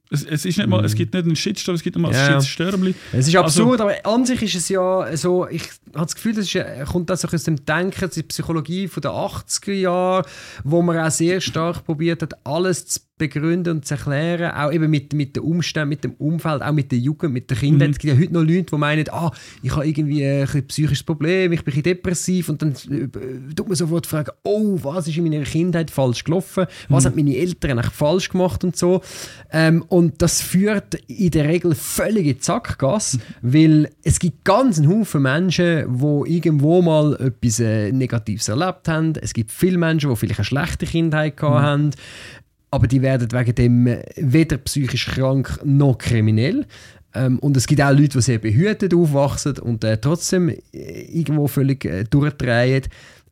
Es, 0.08 0.25
es, 0.25 0.44
ist 0.44 0.56
nicht 0.56 0.68
mal, 0.68 0.84
es 0.84 0.92
mhm. 0.92 0.98
gibt 0.98 1.14
nicht 1.14 1.25
einen 1.25 1.36
Shitstorm, 1.36 1.75
es 1.75 1.82
gibt 1.82 1.96
nicht 1.96 2.02
mal 2.02 2.12
ja. 2.12 2.36
ein 2.36 2.40
Shitstörmli. 2.40 2.94
Es 3.12 3.26
ist 3.26 3.36
absurd, 3.36 3.80
also, 3.80 3.84
aber 3.84 4.14
an 4.14 4.25
sich 4.25 4.40
ist 4.42 4.54
es 4.54 4.68
ja 4.68 5.16
so, 5.16 5.48
ich 5.48 5.62
habe 5.96 6.06
das 6.06 6.14
Gefühl, 6.14 6.34
das 6.34 6.54
ist, 6.54 6.90
kommt 6.90 7.10
das 7.10 7.24
aus 7.24 7.44
dem 7.44 7.64
Denken, 7.64 8.10
die 8.14 8.22
Psychologie 8.22 8.88
von 8.88 9.00
den 9.00 9.10
80er 9.10 9.72
Jahren, 9.72 10.24
wo 10.64 10.82
man 10.82 10.98
auch 10.98 11.10
sehr 11.10 11.40
stark 11.40 11.84
probiert 11.84 12.22
hat, 12.22 12.34
alles 12.44 12.86
zu 12.86 13.00
begründen 13.18 13.76
und 13.76 13.86
zu 13.86 13.94
erklären, 13.94 14.52
auch 14.52 14.70
eben 14.70 14.90
mit, 14.90 15.14
mit 15.14 15.36
den 15.36 15.42
Umständen, 15.42 15.88
mit 15.88 16.04
dem 16.04 16.12
Umfeld, 16.14 16.62
auch 16.62 16.72
mit 16.72 16.92
der 16.92 16.98
Jugend, 16.98 17.32
mit 17.32 17.50
den 17.50 17.56
Kindern. 17.56 17.88
Mhm. 17.88 17.92
Es 17.92 17.98
gibt 17.98 18.12
ja 18.12 18.20
heute 18.20 18.34
noch 18.34 18.42
Leute, 18.42 18.64
die 18.64 18.76
meinen, 18.76 19.08
ah, 19.10 19.30
ich 19.62 19.74
habe 19.74 19.88
irgendwie 19.88 20.24
ein 20.24 20.66
psychisches 20.66 21.02
Problem, 21.02 21.52
ich 21.52 21.64
bin 21.64 21.82
depressiv 21.82 22.50
und 22.50 22.61
dann 22.61 22.72
äh, 22.72 23.54
tut 23.54 23.68
man 23.68 23.74
sofort 23.74 24.06
fragen, 24.06 24.32
oh, 24.42 24.78
was 24.82 25.09
ist 25.09 25.16
in 25.16 25.24
meiner 25.24 25.44
Kindheit 25.44 25.90
falsch 25.90 26.24
gelaufen, 26.24 26.66
was 26.90 27.04
mhm. 27.04 27.09
haben 27.09 27.16
meine 27.16 27.37
Eltern 27.37 27.78
eigentlich 27.78 27.92
falsch 27.92 28.28
gemacht 28.28 28.64
und 28.64 28.76
so. 28.76 29.00
Ähm, 29.50 29.82
und 29.88 30.20
das 30.20 30.42
führt 30.42 30.96
in 31.06 31.30
der 31.30 31.48
Regel 31.48 31.74
völlig 31.74 32.26
in 32.26 32.37
die 32.37 32.42
Sackgasse, 32.42 33.16
mhm. 33.16 33.22
weil 33.40 33.90
es 34.02 34.18
gibt 34.18 34.44
ganz 34.44 34.78
einen 34.78 34.90
Haufen 34.90 35.22
Menschen, 35.22 35.86
die 35.87 36.35
irgendwo 36.35 36.83
mal 36.83 37.14
etwas 37.14 37.61
äh, 37.61 37.92
Negatives 37.92 38.49
erlebt 38.49 38.88
haben. 38.88 39.14
Es 39.20 39.33
gibt 39.33 39.51
viele 39.53 39.79
Menschen, 39.79 40.11
die 40.11 40.16
vielleicht 40.16 40.40
eine 40.40 40.44
schlechte 40.44 40.87
Kindheit 40.87 41.37
gehabt 41.37 41.61
mhm. 41.61 41.62
haben 41.62 41.90
aber 42.70 42.88
die 42.88 43.01
werden 43.01 43.33
wegen 43.33 43.55
dem 43.55 43.99
weder 44.16 44.59
psychisch 44.59 45.07
krank 45.07 45.61
noch 45.64 45.96
kriminell. 45.96 46.66
Ähm, 47.14 47.38
und 47.38 47.57
es 47.57 47.66
gibt 47.66 47.81
auch 47.81 47.90
Leute, 47.90 48.18
die 48.18 48.20
sehr 48.20 48.38
behütet 48.38 48.92
aufwachsen 48.92 49.59
und 49.59 49.83
äh, 49.85 49.99
trotzdem 49.99 50.49
äh, 50.49 50.57
irgendwo 50.72 51.46
völlig 51.46 51.85
äh, 51.85 52.05
durchdrehen. 52.05 52.83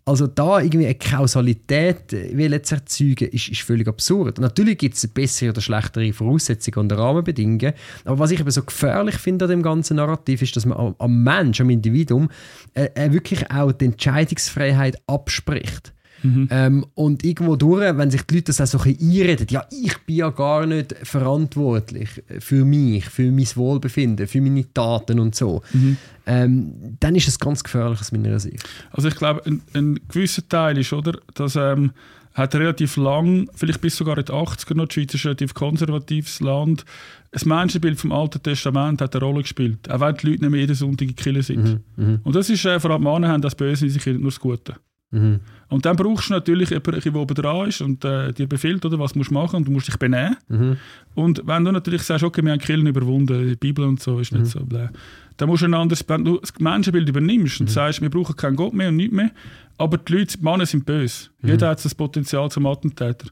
Also 0.07 0.27
da 0.27 0.61
irgendwie 0.61 0.85
eine 0.85 0.97
Kausalität 0.97 2.13
äh, 2.13 2.63
zu 2.63 2.75
erzeugen, 2.75 3.29
ist, 3.31 3.49
ist 3.49 3.63
völlig 3.63 3.89
absurd. 3.89 4.39
Natürlich 4.39 4.77
gibt 4.77 4.97
es 4.97 5.07
bessere 5.09 5.51
oder 5.51 5.63
schlechtere 5.63 6.13
Voraussetzungen 6.13 6.91
und 6.91 6.93
Rahmenbedingungen, 6.93 7.73
aber 8.05 8.19
was 8.19 8.31
ich 8.31 8.41
aber 8.41 8.51
so 8.51 8.63
gefährlich 8.63 9.15
finde 9.15 9.47
an 9.47 9.51
dem 9.51 9.63
ganzen 9.63 9.97
Narrativ, 9.97 10.43
ist, 10.43 10.57
dass 10.57 10.67
man 10.67 10.77
am, 10.77 10.95
am 10.99 11.23
Mensch, 11.23 11.61
am 11.63 11.71
Individuum, 11.71 12.29
äh, 12.75 12.91
äh 12.95 13.13
wirklich 13.13 13.51
auch 13.51 13.73
die 13.73 13.87
Entscheidungsfreiheit 13.87 15.01
abspricht. 15.07 15.95
Mhm. 16.25 16.49
Ähm, 16.51 16.87
und 16.95 17.23
irgendwo 17.23 17.55
durch, 17.55 17.97
wenn 17.97 18.11
sich 18.11 18.23
die 18.23 18.37
Leute 18.37 18.47
das 18.47 18.61
auch 18.61 18.67
so 18.67 18.79
ein 18.79 18.97
einreden, 18.99 19.47
ja, 19.51 19.65
ich 19.71 19.97
bin 20.07 20.17
ja 20.17 20.31
gar 20.31 20.67
nicht 20.67 20.95
verantwortlich 21.03 22.09
für 22.41 22.65
mich, 22.65 23.05
für 23.05 23.31
mein 23.31 23.47
Wohlbefinden, 23.55 24.27
für 24.27 24.41
meine 24.41 24.73
Taten 24.73 25.21
und 25.21 25.35
so, 25.35 25.63
mhm. 25.73 25.97
ähm, 26.27 26.97
dann 26.99 27.15
ist 27.15 27.29
es 27.29 27.39
ganz 27.39 27.63
gefährlich 27.63 28.01
aus 28.01 28.11
meiner 28.11 28.41
Sicht. 28.41 28.67
Also 28.91 29.09
ich 29.09 29.17
glaube, 29.17 29.43
ein, 29.45 29.61
ein 29.75 30.01
gewisser 30.09 30.49
Teil 30.49 30.79
ist, 30.79 30.93
oder, 30.95 31.21
dass 31.35 31.57
ähm, 31.57 31.93
hat 32.33 32.55
relativ 32.57 32.97
lang, 32.97 33.49
vielleicht 33.55 33.81
bis 33.81 33.97
sogar 33.97 34.19
in 34.19 34.25
den 34.25 34.35
80er 34.35 34.75
noch, 34.75 34.89
die 34.89 34.95
Schweiz 34.95 35.15
ist 35.15 35.25
ein 35.25 35.29
relativ 35.29 35.55
konservatives 35.55 36.41
Land, 36.41 36.85
das 37.31 37.45
Menschenbild 37.45 37.99
vom 37.99 38.13
Alten 38.13 38.43
Testament 38.43 39.01
hat 39.01 39.15
eine 39.15 39.25
Rolle 39.25 39.43
gespielt, 39.43 39.91
auch 39.91 40.01
wenn 40.01 40.17
die 40.17 40.27
Leute 40.27 40.43
nicht 40.43 40.51
mehr 40.51 40.61
jeden 40.61 40.75
Sonntag 40.75 41.09
in 41.09 41.17
Kirche 41.17 41.43
sind. 41.43 41.65
Mhm. 41.97 42.05
Mhm. 42.05 42.21
Und 42.25 42.35
das 42.35 42.49
ist, 42.51 42.65
äh, 42.65 42.79
vor 42.81 42.91
allem 42.91 43.03
Männer 43.03 43.29
haben 43.29 43.43
das 43.43 43.55
Böse 43.55 43.87
in 43.87 43.91
sich 43.91 44.07
nur 44.07 44.31
das 44.31 44.41
Gute. 44.41 44.77
Mhm. 45.15 45.41
Und 45.69 45.87
dann 45.87 45.97
brauchst 45.97 46.29
du 46.29 46.35
natürlich 46.35 46.71
jemanden, 46.71 47.01
der 47.01 47.15
oben 47.15 47.35
dran 47.35 47.69
ist 47.69 47.81
und 47.81 48.05
äh, 48.05 48.33
dir 48.33 48.47
befiehlt, 48.47 48.85
oder, 48.85 48.99
was 48.99 49.15
musst 49.15 49.31
du 49.31 49.35
machen 49.35 49.57
und 49.57 49.69
du 49.69 49.73
musst 49.73 49.89
dich 49.89 49.97
benehmen. 49.97 50.37
Mhm. 50.49 50.77
Und 51.15 51.43
wenn 51.47 51.65
du 51.65 51.73
natürlich 51.73 52.03
sagst, 52.03 52.25
okay, 52.25 52.43
wir 52.43 52.53
haben 52.53 52.61
Killen 52.61 52.87
überwunden, 52.87 53.49
die 53.49 53.57
Bibel 53.57 53.85
und 53.85 54.01
so, 54.01 54.19
ist 54.19 54.33
nicht 54.33 54.43
mhm. 54.43 54.47
so 54.47 54.61
blöd. 54.65 54.91
Dann 55.37 55.49
musst 55.49 55.63
du 55.63 55.67
ein 55.67 55.75
anderes, 55.75 56.05
wenn 56.07 56.25
du 56.25 56.39
das 56.39 56.53
Menschenbild 56.59 57.09
übernimmst 57.09 57.61
und 57.61 57.69
mhm. 57.69 57.73
sagst, 57.73 58.03
wir 58.03 58.11
brauchen 58.11 58.37
keinen 58.37 58.57
Gott 58.57 58.75
mehr 58.75 58.89
und 58.89 58.97
nichts 58.97 59.15
mehr, 59.15 59.31
aber 59.79 59.99
die 59.99 60.13
Leute, 60.13 60.39
die 60.39 60.45
Männer 60.45 60.67
sind 60.67 60.87
böse. 60.87 61.31
Mhm. 61.41 61.49
Jeder 61.49 61.69
hat 61.69 61.85
das 61.85 61.95
Potenzial 61.95 62.51
zum 62.51 62.67
Attentäter. 62.67 63.29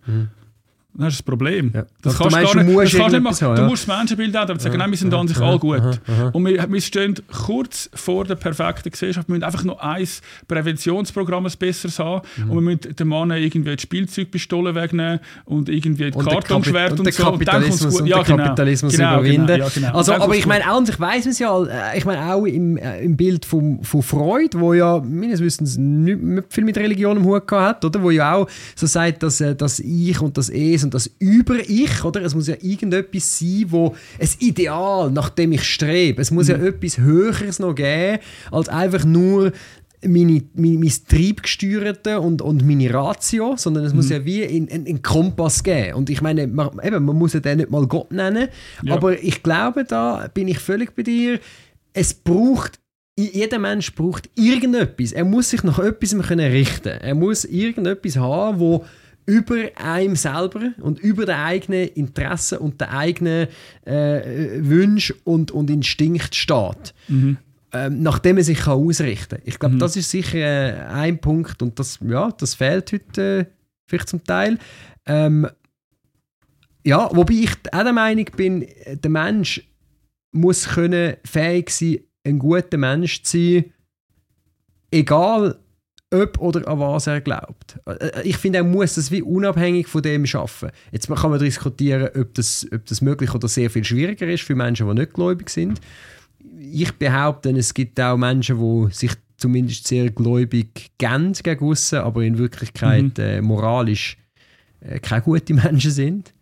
Hast 0.98 1.18
du 1.18 1.22
ein 1.22 1.24
Problem. 1.24 1.70
Ja. 1.74 1.86
Das 2.02 2.20
also, 2.20 2.36
kannst 2.36 2.54
du 2.54 2.58
gar 2.58 2.64
nicht, 2.64 2.78
das 2.78 2.92
kannst 2.92 3.12
nicht 3.12 3.22
machen. 3.22 3.46
Haben, 3.46 3.56
ja. 3.56 3.62
Du 3.62 3.70
musst 3.70 3.88
das 3.88 3.96
Menschenbild 3.96 4.36
haben, 4.36 4.50
aber 4.50 4.60
sagen, 4.60 4.76
nein, 4.76 4.90
wir 4.90 4.98
sind 4.98 5.14
an 5.14 5.26
sich 5.26 5.38
alle 5.38 5.58
gut. 5.58 5.80
Aha, 5.80 5.92
aha. 6.06 6.30
Und 6.34 6.44
wir, 6.44 6.70
wir 6.70 6.80
stehen 6.82 7.14
kurz 7.32 7.88
vor 7.94 8.26
der 8.26 8.34
perfekten 8.34 8.90
Gesellschaft. 8.90 9.26
Wir 9.26 9.32
müssen 9.32 9.44
einfach 9.44 9.64
noch 9.64 9.78
ein 9.78 10.06
Präventionsprogramm 10.46 11.46
ein 11.46 11.52
besseres 11.58 11.98
haben. 11.98 12.20
Mhm. 12.36 12.50
Und 12.50 12.56
wir 12.56 12.60
müssen 12.60 12.96
den 12.96 13.08
Mann 13.08 13.30
irgendwie 13.30 13.74
die 13.74 13.82
Spielzeugpistolen 13.82 14.74
wegnehmen 14.74 15.20
und 15.46 15.70
irgendwie 15.70 16.10
die 16.10 16.18
Kartonschwert 16.18 16.92
und, 16.92 17.00
und, 17.00 17.06
und 17.06 17.14
so. 17.14 17.24
Kapitalismus 17.24 18.00
und, 18.00 18.06
ja, 18.06 18.18
den 18.18 18.24
genau. 18.24 18.44
Kapitalismus 18.44 18.92
genau, 18.92 19.14
überwinden. 19.14 19.46
Genau, 19.46 19.64
ja, 19.64 19.70
genau. 19.74 19.94
Also, 19.94 20.12
aber 20.12 20.34
ich 20.34 20.46
meine, 20.46 20.66
an 20.66 20.84
sich 20.84 21.00
weiss 21.00 21.24
man 21.24 21.32
es 21.32 21.38
ja, 21.38 21.64
äh, 21.64 21.96
ich 21.96 22.04
meine 22.04 22.34
auch 22.34 22.44
im, 22.44 22.76
äh, 22.76 23.02
im 23.02 23.16
Bild 23.16 23.46
von, 23.46 23.82
von 23.82 24.02
Freud, 24.02 24.50
wo 24.58 24.74
ja 24.74 25.00
meines 25.00 25.40
Wissens 25.40 25.78
nicht 25.78 26.18
viel 26.50 26.64
mit 26.64 26.76
Religion 26.76 27.16
im 27.16 27.24
Hut 27.24 27.50
hat, 27.50 27.82
oder? 27.82 28.02
wo 28.02 28.10
ja 28.10 28.34
auch 28.34 28.48
so 28.76 28.86
sagt, 28.86 29.22
dass, 29.22 29.40
äh, 29.40 29.54
dass 29.54 29.80
ich 29.80 30.20
und 30.20 30.36
das 30.36 30.50
Es 30.50 30.81
und 30.84 30.94
das 30.94 31.10
Über-Ich, 31.18 32.04
oder? 32.04 32.22
Es 32.22 32.34
muss 32.34 32.48
ja 32.48 32.56
irgendetwas 32.60 33.38
sein, 33.38 33.66
wo 33.68 33.94
ein 34.20 34.28
Ideal, 34.38 35.10
nach 35.10 35.30
dem 35.30 35.52
ich 35.52 35.64
strebe. 35.64 36.20
Es 36.20 36.30
muss 36.30 36.48
mhm. 36.48 36.54
ja 36.54 36.66
etwas 36.68 36.98
Höheres 36.98 37.58
noch 37.58 37.74
geben, 37.74 38.18
als 38.50 38.68
einfach 38.68 39.04
nur 39.04 39.52
meine, 40.04 40.42
meine, 40.54 40.78
mein 40.78 40.92
Triebgesteuerte 41.08 42.20
und, 42.20 42.42
und 42.42 42.66
meine 42.66 42.92
Ratio, 42.92 43.54
sondern 43.56 43.84
es 43.84 43.92
mhm. 43.92 43.96
muss 43.98 44.10
ja 44.10 44.24
wie 44.24 44.44
einen 44.44 45.02
Kompass 45.02 45.62
geben. 45.62 45.94
Und 45.94 46.10
ich 46.10 46.20
meine, 46.20 46.46
man, 46.46 46.70
eben, 46.82 47.04
man 47.04 47.16
muss 47.16 47.34
ja 47.34 47.40
den 47.40 47.58
nicht 47.58 47.70
mal 47.70 47.86
Gott 47.86 48.10
nennen, 48.10 48.48
ja. 48.82 48.94
aber 48.94 49.22
ich 49.22 49.42
glaube, 49.42 49.84
da 49.84 50.28
bin 50.32 50.48
ich 50.48 50.58
völlig 50.58 50.94
bei 50.94 51.02
dir, 51.02 51.38
es 51.92 52.14
braucht 52.14 52.80
jeder 53.18 53.58
Mensch 53.58 53.94
braucht 53.94 54.30
irgendetwas. 54.36 55.12
Er 55.12 55.24
muss 55.24 55.50
sich 55.50 55.62
nach 55.62 55.78
etwas 55.78 56.14
richten. 56.14 56.88
Er 56.88 57.14
muss 57.14 57.44
irgendetwas 57.44 58.16
haben, 58.16 58.58
wo 58.58 58.86
über 59.26 59.68
einem 59.76 60.16
selber 60.16 60.72
und 60.80 60.98
über 60.98 61.26
den 61.26 61.36
eigenen 61.36 61.88
Interessen 61.88 62.58
und 62.58 62.80
den 62.80 62.88
eigenen 62.88 63.48
äh, 63.84 64.58
Wünschen 64.58 65.16
und, 65.24 65.50
und 65.50 65.70
Instinkt 65.70 66.34
steht. 66.34 66.94
Mhm. 67.08 67.38
Ähm, 67.74 68.02
nachdem 68.02 68.36
er 68.36 68.44
sich 68.44 68.60
kann 68.60 68.74
ausrichten 68.74 69.36
kann. 69.36 69.46
Ich 69.46 69.58
glaube, 69.58 69.76
mhm. 69.76 69.78
das 69.78 69.96
ist 69.96 70.10
sicher 70.10 70.38
äh, 70.38 70.86
ein 70.88 71.18
Punkt 71.18 71.62
und 71.62 71.78
das, 71.78 71.98
ja, 72.06 72.30
das 72.32 72.54
fehlt 72.54 72.92
heute 72.92 73.22
äh, 73.22 73.44
vielleicht 73.86 74.08
zum 74.08 74.22
Teil. 74.24 74.58
Ähm, 75.06 75.48
ja, 76.84 77.08
wobei 77.12 77.34
ich 77.34 77.50
auch 77.72 77.82
der 77.82 77.92
Meinung 77.92 78.26
bin, 78.36 78.66
der 78.86 79.10
Mensch 79.10 79.62
muss 80.32 80.68
können 80.68 81.16
fähig 81.24 81.70
sein, 81.70 82.00
ein 82.24 82.38
guter 82.38 82.76
Mensch 82.76 83.22
zu 83.22 83.38
sein, 83.38 83.64
egal 84.90 85.58
ob 86.12 86.38
oder 86.38 86.68
an 86.68 86.78
was 86.78 87.06
er 87.06 87.20
glaubt. 87.20 87.78
Äh, 87.86 88.22
ich 88.22 88.36
finde, 88.36 88.58
er 88.58 88.64
muss 88.64 88.94
das 88.94 89.10
wie 89.10 89.22
unabhängig 89.22 89.88
von 89.88 90.02
dem 90.02 90.26
schaffen. 90.26 90.70
Jetzt 90.90 91.08
kann 91.08 91.30
man 91.30 91.40
diskutieren, 91.40 92.08
ob 92.14 92.34
das, 92.34 92.66
ob 92.72 92.84
das 92.86 93.00
möglich 93.00 93.34
oder 93.34 93.48
sehr 93.48 93.70
viel 93.70 93.84
schwieriger 93.84 94.28
ist 94.28 94.42
für 94.42 94.54
Menschen, 94.54 94.88
die 94.88 94.94
nicht 94.94 95.14
gläubig 95.14 95.50
sind. 95.50 95.80
Ich 96.58 96.92
behaupte, 96.92 97.50
es 97.50 97.74
gibt 97.74 98.00
auch 98.00 98.16
Menschen, 98.16 98.58
die 98.58 98.94
sich 98.94 99.12
zumindest 99.36 99.88
sehr 99.88 100.10
gläubig 100.10 100.92
gehen 100.98 101.32
gegen 101.32 101.64
aussen, 101.64 101.98
aber 101.98 102.22
in 102.22 102.38
Wirklichkeit 102.38 103.18
mhm. 103.18 103.24
äh, 103.24 103.40
moralisch 103.40 104.16
äh, 104.80 105.00
keine 105.00 105.22
guten 105.22 105.56
Menschen 105.64 105.90
sind. 105.90 106.32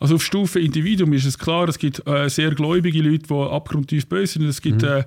Also 0.00 0.16
auf 0.16 0.24
Stufe 0.24 0.60
Individuum 0.60 1.12
ist 1.12 1.24
es 1.24 1.38
klar, 1.38 1.68
es 1.68 1.78
gibt 1.78 2.06
äh, 2.06 2.28
sehr 2.28 2.54
gläubige 2.54 3.02
Leute, 3.02 3.26
die 3.28 3.34
abgrundtief 3.34 4.06
böse 4.06 4.34
sind. 4.34 4.44
Es 4.44 4.62
gibt 4.62 4.82
mhm. 4.82 4.88
äh, 4.88 5.04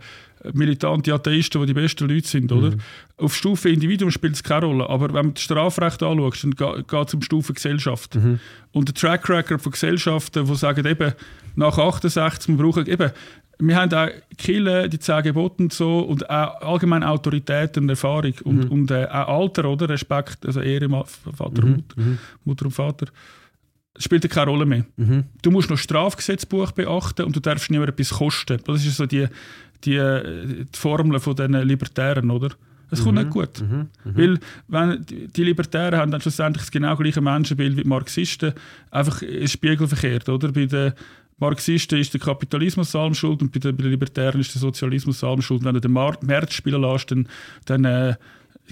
militante 0.53 1.13
Atheisten, 1.13 1.61
die 1.61 1.67
die 1.67 1.73
besten 1.73 2.09
Leute 2.09 2.27
sind, 2.27 2.51
oder? 2.51 2.71
Mhm. 2.71 2.79
Auf 3.17 3.35
Stufe 3.35 3.69
Individuum 3.69 4.11
spielt 4.11 4.33
es 4.33 4.43
keine 4.43 4.65
Rolle, 4.65 4.89
aber 4.89 5.13
wenn 5.13 5.27
du 5.27 5.31
das 5.33 5.43
Strafrecht 5.43 6.01
anschaust, 6.03 6.43
dann 6.43 6.83
geht 6.87 7.07
es 7.07 7.13
um 7.13 7.21
Stufe 7.21 7.53
Gesellschaft. 7.53 8.15
Mhm. 8.15 8.39
Und 8.71 8.87
der 8.87 8.95
Track 8.95 9.29
Record 9.29 9.61
von 9.61 9.71
Gesellschaften, 9.71 10.45
die 10.45 10.55
sagen 10.55 10.85
eben, 10.85 11.13
nach 11.55 11.77
68, 11.77 12.57
wir 12.57 12.63
brauchen 12.63 12.87
eben, 12.87 13.11
wir 13.59 13.75
haben 13.75 13.93
auch 13.93 14.09
Kille, 14.37 14.89
die 14.89 14.97
zehn 14.97 15.21
Gebote 15.21 15.61
und 15.61 15.73
so 15.73 15.99
und 15.99 16.27
auch 16.29 16.61
allgemein 16.61 17.03
Autorität 17.03 17.77
und 17.77 17.89
Erfahrung 17.89 18.33
und, 18.43 18.65
mhm. 18.65 18.71
und 18.71 18.91
äh, 18.91 19.05
auch 19.05 19.41
Alter, 19.41 19.65
oder? 19.65 19.87
Respekt, 19.87 20.45
also 20.47 20.61
Ehre, 20.61 20.89
Vater 20.89 21.63
und 21.63 21.63
mhm. 21.63 21.71
Mutter, 21.75 22.01
mhm. 22.01 22.17
Mutter 22.43 22.65
und 22.65 22.71
Vater 22.71 23.05
spielt 23.97 24.29
keine 24.29 24.51
Rolle 24.51 24.65
mehr. 24.65 24.85
Mhm. 24.97 25.25
Du 25.41 25.51
musst 25.51 25.69
noch 25.69 25.77
Strafgesetzbuch 25.77 26.71
beachten 26.71 27.25
und 27.25 27.35
du 27.35 27.39
darfst 27.39 27.69
nicht 27.69 27.79
mehr 27.79 27.89
etwas 27.89 28.09
kosten. 28.11 28.59
Das 28.65 28.85
ist 28.85 28.97
so 28.97 29.05
die, 29.05 29.27
die, 29.83 29.97
die 29.97 30.77
Formel 30.77 31.19
von 31.19 31.35
den 31.35 31.53
Libertären, 31.53 32.31
oder? 32.31 32.49
Es 32.89 32.99
mhm. 32.99 33.03
kommt 33.03 33.17
nicht 33.17 33.29
gut. 33.29 33.61
Mhm. 33.61 33.89
Mhm. 34.03 34.17
Weil 34.17 34.39
wenn 34.67 35.05
die 35.07 35.43
Libertären 35.43 35.99
haben 35.99 36.11
dann 36.11 36.21
schlussendlich 36.21 36.63
das 36.63 36.71
genau 36.71 36.95
gleiche 36.95 37.21
Menschenbild 37.21 37.77
wie 37.77 37.83
die 37.83 37.87
Marxisten, 37.87 38.53
einfach 38.91 39.21
spiegelverkehrt, 39.45 40.29
oder? 40.29 40.51
Bei 40.51 40.65
den 40.65 40.93
Marxisten 41.37 41.99
ist 41.99 42.13
der 42.13 42.21
Kapitalismus 42.21 42.95
allem 42.95 43.15
schuld 43.15 43.41
und 43.41 43.51
bei 43.51 43.59
den, 43.59 43.75
bei 43.75 43.83
den 43.83 43.91
Libertären 43.91 44.39
ist 44.39 44.53
der 44.53 44.59
Sozialismus 44.59 45.23
allem 45.23 45.41
schuld. 45.41 45.63
Wenn 45.63 45.73
du 45.73 45.81
den 45.81 45.91
Markt 45.91 46.53
spielen 46.53 46.81
lässt, 46.81 47.11
dann, 47.11 47.27
dann 47.65 47.85
äh, 47.85 48.15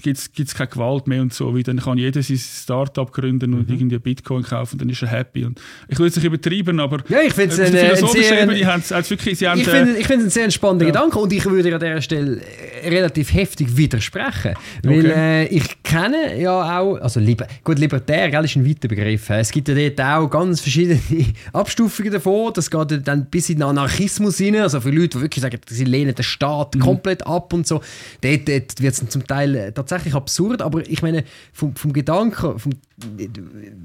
gibt 0.02 0.38
es 0.38 0.54
keine 0.54 0.68
Gewalt 0.68 1.06
mehr 1.06 1.22
und 1.22 1.32
so, 1.32 1.54
weil 1.54 1.62
dann 1.62 1.78
kann 1.78 1.98
jeder 1.98 2.22
sein 2.22 2.38
Start-up 2.38 3.12
gründen 3.12 3.54
und 3.54 3.68
mhm. 3.68 3.74
irgendwie 3.74 3.98
Bitcoin 3.98 4.42
kaufen, 4.42 4.78
dann 4.78 4.88
ist 4.88 5.02
er 5.02 5.08
happy. 5.08 5.44
Und 5.44 5.60
ich 5.88 5.98
will 5.98 6.06
es 6.06 6.16
nicht 6.16 6.24
übertreiben, 6.24 6.80
aber 6.80 6.98
ja, 7.08 7.20
ich 7.22 7.32
finde 7.32 7.54
es 7.54 7.60
ein, 7.60 7.66
ein 7.66 8.06
sehr, 8.08 8.42
Ebene, 8.42 8.66
haben 8.66 8.82
es 8.86 9.10
wirklich, 9.10 9.38
sie 9.38 9.48
haben, 9.48 9.60
ich 9.60 9.68
finde 9.68 9.96
ich 9.96 10.06
find 10.06 10.20
es 10.20 10.26
ein 10.26 10.30
sehr 10.30 10.50
spannender 10.50 10.86
ja. 10.86 10.92
Gedanke 10.92 11.18
und 11.18 11.32
ich 11.32 11.44
würde 11.44 11.74
an 11.74 11.80
dieser 11.80 12.02
Stelle 12.02 12.40
relativ 12.84 13.32
heftig 13.32 13.76
widersprechen, 13.76 14.54
weil 14.82 15.00
okay. 15.00 15.12
äh, 15.14 15.46
ich 15.46 15.82
kenne 15.82 16.40
ja 16.40 16.78
auch, 16.80 16.96
also 16.96 17.20
liber, 17.20 17.46
gut, 17.64 17.78
libertär 17.78 18.30
gell, 18.30 18.44
ist 18.44 18.56
ein 18.56 18.66
weiter 18.66 18.88
Begriff, 18.88 19.30
es 19.30 19.50
gibt 19.50 19.68
ja 19.68 19.74
dort 19.74 20.00
auch 20.00 20.28
ganz 20.28 20.60
verschiedene 20.60 21.00
Abstufungen 21.52 22.12
davon, 22.12 22.52
das 22.54 22.70
geht 22.70 23.06
dann 23.06 23.26
bis 23.26 23.50
in 23.50 23.56
den 23.56 23.64
Anarchismus 23.64 24.40
rein, 24.40 24.56
also 24.56 24.80
für 24.80 24.90
Leute, 24.90 25.18
die 25.18 25.22
wirklich 25.22 25.42
sagen, 25.42 25.58
sie 25.68 25.84
lehnen 25.84 26.14
den 26.14 26.22
Staat 26.22 26.74
mhm. 26.74 26.80
komplett 26.80 27.26
ab 27.26 27.52
und 27.52 27.66
so, 27.66 27.80
dort, 28.20 28.48
dort 28.48 28.80
wird 28.80 28.94
es 28.94 29.08
zum 29.08 29.26
Teil 29.26 29.54
äh, 29.54 29.72
tatsächlich 29.90 30.14
absurd, 30.14 30.62
aber 30.62 30.88
ich 30.88 31.02
meine, 31.02 31.24
vom, 31.52 31.74
vom, 31.74 31.92
Gedanken, 31.92 32.58
vom, 32.58 32.72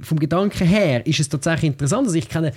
vom 0.02 0.20
Gedanken 0.20 0.68
her 0.68 1.06
ist 1.06 1.20
es 1.20 1.30
tatsächlich 1.30 1.72
interessant. 1.72 2.08
Also 2.08 2.18
ich 2.18 2.30
kenne 2.30 2.54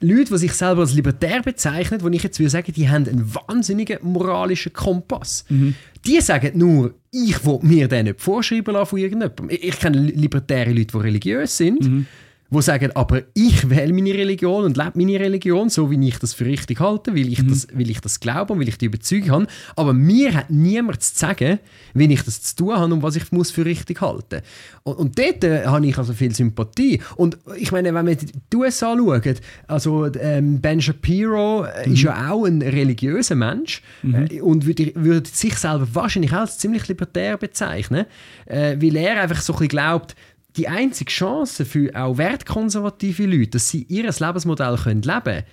Leute, 0.00 0.32
die 0.32 0.38
sich 0.38 0.52
selber 0.52 0.82
als 0.82 0.94
libertär 0.94 1.42
bezeichnen, 1.42 2.00
wo 2.02 2.08
ich 2.08 2.22
jetzt 2.22 2.38
würde 2.38 2.50
sagen, 2.50 2.72
die 2.72 2.88
haben 2.88 3.06
einen 3.06 3.34
wahnsinnigen 3.34 3.98
moralischen 4.02 4.72
Kompass. 4.72 5.44
Mhm. 5.48 5.74
Die 6.04 6.20
sagen 6.20 6.58
nur, 6.58 6.94
ich 7.12 7.44
will 7.44 7.58
mir 7.62 7.88
den 7.88 8.06
nicht 8.06 8.20
vorschreiben 8.20 8.74
lassen 8.74 8.90
von 8.90 8.98
irgendjemandem. 8.98 9.48
Ich 9.50 9.78
kenne 9.78 9.98
libertäre 9.98 10.72
Leute, 10.72 10.92
die 10.92 10.98
religiös 10.98 11.56
sind. 11.56 11.82
Mhm 11.82 12.06
die 12.52 12.62
sagen, 12.62 12.90
aber 12.94 13.22
ich 13.34 13.68
wähle 13.70 13.92
meine 13.92 14.14
Religion 14.14 14.64
und 14.64 14.76
lebe 14.76 14.92
meine 14.94 15.18
Religion, 15.18 15.68
so 15.70 15.90
wie 15.90 16.08
ich 16.08 16.18
das 16.18 16.34
für 16.34 16.44
richtig 16.44 16.80
halte, 16.80 17.14
weil 17.14 17.32
ich, 17.32 17.42
mhm. 17.42 17.48
das, 17.48 17.66
weil 17.72 17.90
ich 17.90 18.00
das 18.00 18.20
glaube 18.20 18.52
und 18.52 18.60
weil 18.60 18.68
ich 18.68 18.78
die 18.78 18.86
Überzeugung 18.86 19.30
habe. 19.30 19.46
Aber 19.76 19.92
mir 19.92 20.34
hat 20.34 20.50
niemand 20.50 21.02
zu 21.02 21.18
sagen, 21.18 21.58
wie 21.94 22.12
ich 22.12 22.22
das 22.22 22.42
zu 22.42 22.56
tun 22.56 22.74
habe 22.74 22.92
und 22.92 23.02
was 23.02 23.16
ich 23.16 23.32
muss 23.32 23.50
für 23.50 23.64
richtig 23.64 24.00
halte. 24.00 24.42
Und, 24.82 24.98
und 24.98 25.18
dort 25.18 25.44
äh, 25.44 25.66
habe 25.66 25.86
ich 25.86 25.96
also 25.96 26.12
viel 26.12 26.34
Sympathie. 26.34 27.00
Und 27.16 27.38
ich 27.56 27.72
meine, 27.72 27.94
wenn 27.94 28.06
wir 28.06 28.16
die 28.16 28.56
USA 28.56 28.94
schauen, 28.96 29.34
also 29.66 30.12
ähm, 30.14 30.60
Ben 30.60 30.80
Shapiro 30.80 31.64
äh, 31.64 31.88
mhm. 31.88 31.94
ist 31.94 32.02
ja 32.02 32.30
auch 32.30 32.44
ein 32.44 32.62
religiöser 32.62 33.34
Mensch 33.34 33.82
mhm. 34.02 34.26
äh, 34.30 34.40
und 34.40 34.66
würde, 34.66 34.92
würde 34.94 35.28
sich 35.28 35.56
selber 35.56 35.86
wahrscheinlich 35.92 36.32
auch 36.32 36.40
als 36.40 36.58
ziemlich 36.58 36.86
libertär 36.88 37.36
bezeichnen, 37.38 38.06
äh, 38.46 38.76
weil 38.80 38.96
er 38.96 39.22
einfach 39.22 39.40
so 39.40 39.52
ein 39.52 39.58
bisschen 39.58 39.68
glaubt, 39.68 40.14
die 40.56 40.68
einzige 40.68 41.10
Chance 41.10 41.64
für 41.64 41.90
auch 41.94 42.18
wertkonservative 42.18 43.26
Leute, 43.26 43.50
dass 43.52 43.68
sie 43.70 43.84
ihr 43.88 44.04
Lebensmodell 44.04 44.76
können 44.76 45.02
leben 45.02 45.22
können, 45.22 45.44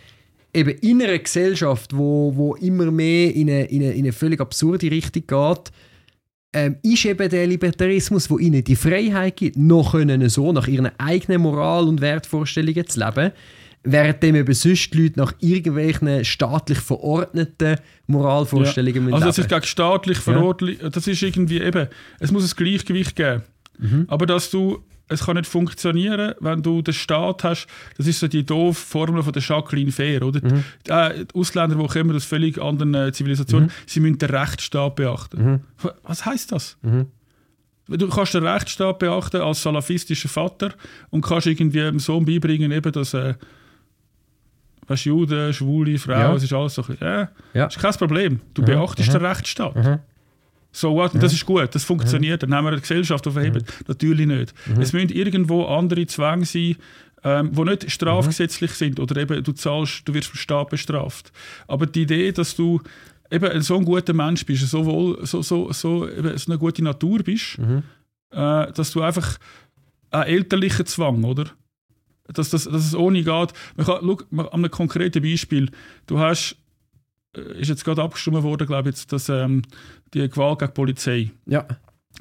eben 0.53 0.69
in 0.79 1.01
einer 1.01 1.17
Gesellschaft, 1.17 1.95
wo, 1.95 2.33
wo 2.35 2.55
immer 2.55 2.91
mehr 2.91 3.33
in 3.33 3.49
eine, 3.49 3.65
in, 3.65 3.81
eine, 3.81 3.93
in 3.93 3.99
eine 3.99 4.13
völlig 4.13 4.39
absurde 4.41 4.91
Richtung 4.91 5.23
geht, 5.27 5.71
ähm, 6.51 6.77
ist 6.81 7.05
eben 7.05 7.29
der 7.29 7.45
Libertarismus, 7.45 8.29
wo 8.29 8.39
ihnen 8.39 8.63
die 8.63 8.75
Freiheit 8.75 9.37
gibt, 9.37 9.57
noch 9.57 9.91
können 9.91 10.27
so 10.29 10.51
nach 10.51 10.67
ihren 10.67 10.89
eigenen 10.99 11.41
Moral- 11.41 11.87
und 11.87 12.01
Wertvorstellungen 12.01 12.87
zu 12.87 12.99
leben, 12.99 13.31
währenddem 13.83 14.35
eben 14.35 14.53
sonst 14.53 14.93
die 14.93 15.03
Leute 15.03 15.19
nach 15.19 15.33
irgendwelchen 15.39 16.25
staatlich 16.25 16.79
verordneten 16.79 17.77
Moralvorstellungen 18.07 19.09
ja. 19.09 19.15
Also, 19.15 19.27
dass 19.27 19.37
ich 19.37 19.47
gegen 19.47 19.63
staatlich 19.63 20.17
verordnet, 20.17 20.81
ja. 20.81 20.89
das 20.89 21.05
ist 21.07 21.21
irgendwie 21.21 21.61
eben, 21.61 21.87
es 22.19 22.31
muss 22.31 22.51
ein 22.51 22.57
Gleichgewicht 22.57 23.15
geben. 23.15 23.43
Mhm. 23.79 24.05
Aber 24.07 24.25
dass 24.25 24.49
du, 24.49 24.83
es 25.07 25.25
kann 25.25 25.35
nicht 25.35 25.47
funktionieren, 25.47 26.33
wenn 26.39 26.61
du 26.61 26.81
den 26.81 26.93
Staat 26.93 27.43
hast, 27.43 27.67
das 27.97 28.07
ist 28.07 28.19
so 28.19 28.27
die 28.27 28.45
doofe 28.45 28.79
Formel 28.79 29.23
von 29.23 29.33
der 29.33 29.41
Jacqueline 29.41 29.91
Fair, 29.91 30.23
oder? 30.23 30.41
Mhm. 30.43 30.63
Die, 30.85 30.91
äh, 30.91 31.25
die 31.25 31.35
Ausländer, 31.35 31.75
die 31.75 31.87
kommen 31.87 32.15
aus 32.15 32.25
völlig 32.25 32.61
anderen 32.61 32.93
äh, 32.93 33.11
Zivilisationen, 33.11 33.67
mhm. 33.67 33.73
sie 33.85 33.99
müssen 33.99 34.17
den 34.17 34.29
Rechtsstaat 34.29 34.95
beachten. 34.95 35.43
Mhm. 35.43 35.59
Was 36.03 36.25
heißt 36.25 36.51
das? 36.51 36.77
Mhm. 36.81 37.07
Du 37.87 38.07
kannst 38.07 38.35
den 38.35 38.45
Rechtsstaat 38.45 38.99
beachten 38.99 39.41
als 39.41 39.63
salafistischer 39.63 40.29
Vater 40.29 40.73
und 41.09 41.21
kannst 41.21 41.47
irgendwie 41.47 41.79
dem 41.79 41.99
Sohn 41.99 42.23
beibringen, 42.23 42.71
eben, 42.71 42.91
dass 42.91 43.15
äh, 43.15 43.33
weißt, 44.89 45.05
Juden, 45.05 45.53
Schwule, 45.53 45.97
Frauen, 45.97 46.19
ja. 46.19 46.35
es 46.35 46.43
ist 46.43 46.53
alles 46.53 46.75
so. 46.75 46.83
Äh, 46.99 47.19
ja. 47.19 47.29
Das 47.53 47.75
ist 47.75 47.81
kein 47.81 47.93
Problem. 47.93 48.41
Du 48.53 48.61
mhm. 48.61 48.65
beachtest 48.65 49.13
den 49.13 49.25
Rechtsstaat. 49.25 49.99
So 50.71 50.93
what? 50.93 51.13
Ja. 51.13 51.19
Das 51.19 51.33
ist 51.33 51.45
gut, 51.45 51.73
das 51.73 51.83
funktioniert. 51.83 52.43
Dann 52.43 52.53
haben 52.53 52.65
wir 52.65 52.71
eine 52.71 52.81
Gesellschaft 52.81 53.25
aufheben. 53.27 53.63
Ja. 53.65 53.73
Natürlich 53.87 54.27
nicht. 54.27 54.53
Mhm. 54.67 54.81
Es 54.81 54.93
müssen 54.93 55.09
irgendwo 55.09 55.65
andere 55.65 56.05
Zwänge 56.05 56.45
sein, 56.45 56.75
ähm, 57.23 57.51
die 57.53 57.63
nicht 57.63 57.91
strafgesetzlich 57.91 58.71
mhm. 58.71 58.75
sind 58.75 58.99
oder 58.99 59.19
eben 59.21 59.43
du 59.43 59.51
zahlst, 59.51 60.07
du 60.07 60.13
wirst 60.13 60.29
vom 60.29 60.37
Staat 60.37 60.69
bestraft. 60.69 61.31
Aber 61.67 61.85
die 61.85 62.03
Idee, 62.03 62.31
dass 62.31 62.55
du 62.55 62.81
eben 63.31 63.61
so 63.61 63.77
ein 63.77 63.85
guter 63.85 64.13
Mensch 64.13 64.45
bist, 64.45 64.67
so, 64.67 64.85
wohl, 64.85 65.25
so, 65.25 65.41
so, 65.41 65.71
so, 65.71 66.09
eben 66.09 66.37
so 66.37 66.51
eine 66.51 66.59
gute 66.59 66.83
Natur 66.83 67.19
bist, 67.19 67.57
mhm. 67.57 67.83
äh, 68.31 68.71
dass 68.71 68.91
du 68.91 69.01
einfach 69.01 69.37
einen 70.11 70.23
elterlichen 70.23 70.85
Zwang, 70.85 71.23
oder? 71.23 71.45
Dass, 72.31 72.51
dass, 72.51 72.65
dass 72.65 72.85
es 72.85 72.95
ohne 72.95 73.23
geht. 73.23 73.53
Man 73.75 73.85
kann, 73.85 73.99
schau, 74.01 74.19
an 74.31 74.47
einem 74.49 74.71
konkreten 74.71 75.23
Beispiel. 75.23 75.71
Du 76.05 76.19
hast 76.19 76.55
ist 77.33 77.69
jetzt 77.69 77.85
gerade 77.85 78.01
abgestimmt 78.01 78.43
worden, 78.43 78.67
glaube 78.67 78.89
ich, 78.89 79.07
dass 79.07 79.29
ähm, 79.29 79.61
die 80.13 80.27
Gewalt 80.27 80.59
gegen 80.59 80.71
die 80.71 80.75
Polizei, 80.75 81.31
ja. 81.45 81.65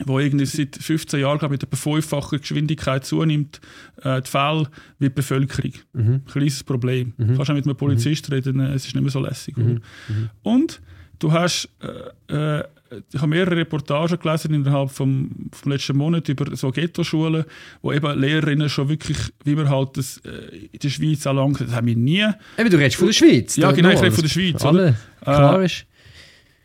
wo 0.04 0.18
irgendwie 0.18 0.46
seit 0.46 0.76
15 0.76 1.20
Jahren 1.20 1.38
glaube 1.38 1.54
ich, 1.54 1.62
mit 1.62 1.72
einer 1.72 1.78
fünffachen 1.78 2.40
Geschwindigkeit 2.40 3.04
zunimmt, 3.04 3.60
äh, 4.02 4.20
die 4.20 4.30
Fälle 4.30 4.68
wie 4.98 5.06
die 5.06 5.14
Bevölkerung. 5.14 5.72
Mhm. 5.92 6.24
Kleines 6.26 6.62
Problem. 6.62 7.14
Mhm. 7.16 7.28
Du 7.28 7.36
kannst 7.36 7.50
auch 7.50 7.54
mit 7.54 7.64
einem 7.64 7.76
Polizist 7.76 8.28
mhm. 8.28 8.34
reden, 8.34 8.60
äh, 8.60 8.74
es 8.74 8.86
ist 8.86 8.94
nicht 8.94 9.02
mehr 9.02 9.10
so 9.10 9.20
lässig. 9.20 9.56
Mhm. 9.56 9.80
mhm. 10.08 10.30
Und 10.42 10.80
du 11.18 11.32
hast 11.32 11.68
äh, 11.80 12.58
äh, 12.58 12.64
ich 13.12 13.20
habe 13.20 13.28
mehrere 13.28 13.56
Reportagen 13.56 14.18
gelesen 14.18 14.54
innerhalb 14.54 14.90
vom, 14.90 15.30
vom 15.52 15.72
letzten 15.72 15.96
Monat 15.96 16.28
über 16.28 16.54
so 16.56 16.70
Ghetto-Schulen, 16.70 17.44
wo 17.82 17.92
eben 17.92 18.18
Lehrerinnen 18.18 18.68
schon 18.68 18.88
wirklich, 18.88 19.18
wie 19.44 19.56
wir 19.56 19.68
halt 19.68 19.96
das 19.96 20.18
äh, 20.18 20.68
in 20.72 20.78
der 20.78 20.88
Schweiz 20.88 21.26
auch 21.26 21.34
lange, 21.34 21.58
das 21.58 21.72
haben 21.72 21.86
wir 21.86 21.96
nie. 21.96 22.24
Eben, 22.56 22.70
du 22.70 22.76
redest 22.76 22.96
von 22.96 23.06
der 23.06 23.12
Schweiz. 23.12 23.56
Ja, 23.56 23.72
genau, 23.72 23.90
ich 23.90 24.00
rede 24.00 24.12
von 24.12 24.22
der 24.22 24.30
Schweiz. 24.30 24.64
Alle, 24.64 24.96
klar 25.22 25.62
ist. 25.62 25.86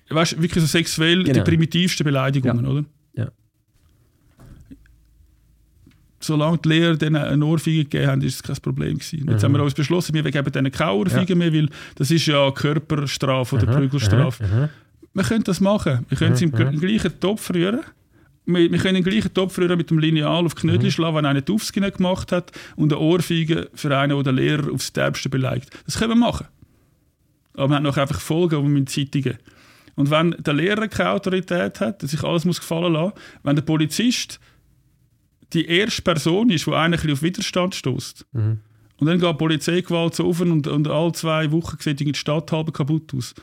weißt, 0.10 0.42
wirklich 0.42 0.64
so 0.64 0.68
sexuell 0.68 1.24
genau. 1.24 1.34
die 1.34 1.42
primitivsten 1.42 2.04
Beleidigungen, 2.04 2.64
ja. 2.64 2.72
oder? 2.72 2.86
Ja. 3.16 3.32
Solange 6.20 6.58
die 6.60 6.70
Lehrer 6.70 6.96
denen 6.96 7.18
eine 7.18 7.46
Ohrfeige 7.46 7.84
gegeben 7.84 8.08
haben, 8.08 8.22
ist 8.22 8.36
es 8.36 8.44
kein 8.44 8.56
Problem 8.58 8.98
gewesen. 8.98 9.30
Jetzt 9.30 9.42
mhm. 9.42 9.46
haben 9.46 9.54
wir 9.54 9.64
uns 9.64 9.74
beschlossen, 9.74 10.14
wir 10.14 10.24
geben 10.24 10.52
denen 10.52 10.72
keine 10.72 10.94
Ohrfeige 10.94 11.34
ja. 11.34 11.38
mehr, 11.38 11.54
weil 11.54 11.70
das 11.96 12.12
ist 12.12 12.26
ja 12.28 12.50
Körperstrafe 12.52 13.56
oder 13.56 13.68
mhm. 13.68 13.76
Prügelstrafe. 13.76 14.70
Mhm. 15.14 15.20
Wir 15.20 15.24
können 15.24 15.44
das 15.44 15.62
machen. 15.62 16.06
Wir 16.10 16.18
können 16.18 16.34
es 16.34 16.42
im 16.42 16.52
gleichen 16.52 17.20
Topf 17.20 17.52
rühren 17.54 17.82
wir, 18.46 18.72
wir 18.72 18.80
können 18.80 18.96
den 18.96 19.04
gleichen 19.04 19.34
Topf 19.34 19.58
rühren 19.58 19.78
mit 19.78 19.90
dem 19.90 20.00
Lineal 20.00 20.46
auf 20.46 20.56
Knödel 20.56 20.86
mhm. 20.86 20.92
schlagen, 20.92 21.18
wenn 21.18 21.26
einer 21.26 21.42
die 21.42 21.52
Aufskinne 21.52 21.92
gemacht 21.92 22.32
hat 22.32 22.52
und 22.76 22.92
eine 22.92 23.02
Ohrfeige 23.02 23.70
für 23.74 23.98
einen, 23.98 24.16
der 24.16 24.24
den 24.24 24.36
Lehrer 24.36 24.72
aufs 24.72 24.94
Derbste 24.94 25.30
beleidigt. 25.30 25.70
Das 25.86 25.98
können 25.98 26.12
wir 26.12 26.16
machen. 26.16 26.48
Aber 27.54 27.70
wir 27.70 27.76
haben 27.76 27.84
noch 27.84 27.98
einfach 27.98 28.20
Folgen, 28.20 28.58
die 28.58 28.64
wir 28.64 28.70
mit 28.70 28.90
Zeitungen. 28.90 29.38
Und 29.96 30.10
wenn 30.10 30.32
der 30.40 30.56
Lehrer 30.56 30.88
keine 30.88 31.12
Autorität 31.12 31.80
hat, 31.80 32.02
dass 32.02 32.12
sich 32.12 32.24
alles 32.24 32.46
muss 32.46 32.60
gefallen 32.60 32.94
lassen, 32.94 33.14
wenn 33.44 33.56
der 33.56 33.64
Polizist 33.64 34.40
die 35.54 35.66
erste 35.68 36.02
Person 36.02 36.50
ist, 36.50 36.66
die 36.66 36.72
eigentlich 36.72 37.14
auf 37.14 37.22
Widerstand 37.22 37.76
stößt, 37.76 38.26
mhm. 38.34 38.60
und 38.98 39.08
dann 39.08 39.20
geht 39.20 39.30
die 39.30 39.38
Polizeigewalt 39.38 40.16
so 40.16 40.28
auf 40.28 40.42
und, 40.42 40.68
und 40.68 40.88
alle 40.88 41.12
zwei 41.12 41.52
Wochen 41.52 41.78
sieht 41.80 42.00
die 42.00 42.14
Stadt 42.16 42.52
halb 42.52 42.74
kaputt 42.74 43.14
aus, 43.14 43.36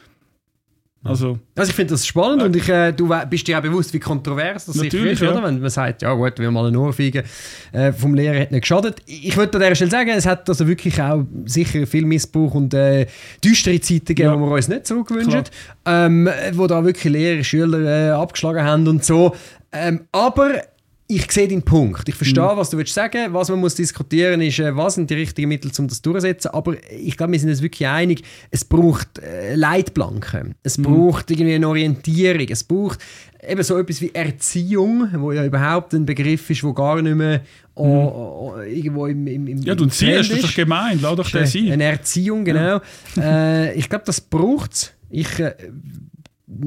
also, 1.03 1.39
also 1.57 1.71
ich 1.71 1.75
finde 1.75 1.95
das 1.95 2.07
spannend 2.07 2.43
äh, 2.43 2.45
und 2.45 2.57
ich, 2.57 2.69
äh, 2.69 2.93
du 2.93 3.15
bist 3.31 3.49
dir 3.49 3.57
auch 3.57 3.63
bewusst, 3.63 3.95
wie 3.95 3.99
kontrovers 3.99 4.67
das 4.67 4.77
natürlich, 4.77 5.13
ist, 5.13 5.23
oder? 5.23 5.43
wenn 5.43 5.59
man 5.59 5.71
sagt, 5.71 6.03
ja 6.03 6.13
gut, 6.13 6.39
wir 6.39 6.51
mal 6.51 6.67
eine 6.67 6.79
Ohrfeige 6.79 7.25
äh, 7.73 7.91
vom 7.93 8.15
Lehrer 8.15 8.39
hat 8.41 8.51
nicht 8.51 8.63
geschadet. 8.63 9.01
Ich 9.07 9.35
würde 9.35 9.57
an 9.57 9.63
dieser 9.63 9.75
Stelle 9.77 9.91
sagen, 9.91 10.11
es 10.11 10.27
hat 10.27 10.47
also 10.47 10.69
wirklich 10.69 11.01
auch 11.01 11.25
sicher 11.47 11.87
viel 11.87 12.05
Missbrauch 12.05 12.53
und 12.53 12.75
äh, 12.75 13.07
düstere 13.43 13.81
Zeiten 13.81 14.05
gegeben, 14.07 14.29
ja. 14.29 14.37
die 14.37 14.43
wir 14.43 14.51
uns 14.53 14.69
nicht 14.69 14.87
zurückwünschen, 14.87 15.45
ähm, 15.87 16.29
wo 16.53 16.67
da 16.67 16.85
wirklich 16.85 17.11
Lehrer, 17.11 17.45
Schüler 17.45 17.81
äh, 17.81 18.11
abgeschlagen 18.11 18.63
haben 18.63 18.87
und 18.87 19.03
so. 19.03 19.35
Ähm, 19.73 20.03
aber 20.13 20.63
ich 21.11 21.33
sehe 21.33 21.49
den 21.49 21.63
Punkt. 21.63 22.09
Ich 22.09 22.15
verstehe, 22.15 22.45
mhm. 22.45 22.57
was 22.57 22.71
du 22.71 22.79
willst 22.79 22.95
sagen. 22.95 23.33
Was 23.33 23.49
man 23.49 23.59
muss 23.59 23.75
diskutieren 23.75 24.41
ist, 24.41 24.61
äh, 24.61 24.77
was 24.77 24.95
sind 24.95 25.11
die 25.11 25.15
richtigen 25.15 25.49
Mittel, 25.49 25.73
um 25.79 25.89
das 25.89 26.01
durchzusetzen. 26.01 26.53
Aber 26.53 26.77
ich 26.89 27.17
glaube, 27.17 27.33
wir 27.33 27.41
sind 27.41 27.51
uns 27.51 27.63
wirklich 27.63 27.89
einig, 27.89 28.23
es 28.51 28.65
braucht 28.65 29.19
äh, 29.19 29.57
Leitplanken. 29.57 30.55
Es 30.63 30.79
mhm. 30.79 30.85
braucht 30.85 31.31
irgendwie 31.33 31.55
eine 31.55 31.69
Orientierung. 31.69 32.47
Es 32.49 32.63
braucht 32.63 33.01
eben 33.47 33.63
so 33.65 33.77
etwas 33.77 34.01
wie 34.01 34.15
Erziehung, 34.15 35.09
wo 35.15 35.33
ja 35.33 35.45
überhaupt 35.45 35.95
ein 35.95 36.07
Begriff 36.07 36.49
ist, 36.49 36.63
wo 36.63 36.73
gar 36.73 37.03
nicht 37.03 37.17
mehr 37.17 37.39
mhm. 37.39 37.45
oh, 37.75 38.53
oh, 38.55 38.61
irgendwo 38.61 39.07
im, 39.07 39.27
im, 39.27 39.49
im 39.49 39.63
Ja, 39.63 39.75
du 39.75 39.87
ziehst, 39.87 40.31
das 40.31 40.31
ist 40.31 40.45
doch 40.45 40.55
gemein. 40.55 41.01
Lass 41.03 41.17
doch 41.17 41.31
den 41.31 41.45
sein. 41.45 41.73
Eine 41.73 41.85
Erziehung, 41.85 42.45
genau. 42.45 42.81
Ja. 43.17 43.65
äh, 43.65 43.75
ich 43.75 43.89
glaube, 43.89 44.05
das 44.07 44.21
braucht 44.21 44.75
es. 44.75 44.93
Ich, 45.11 45.41
äh, 45.41 45.55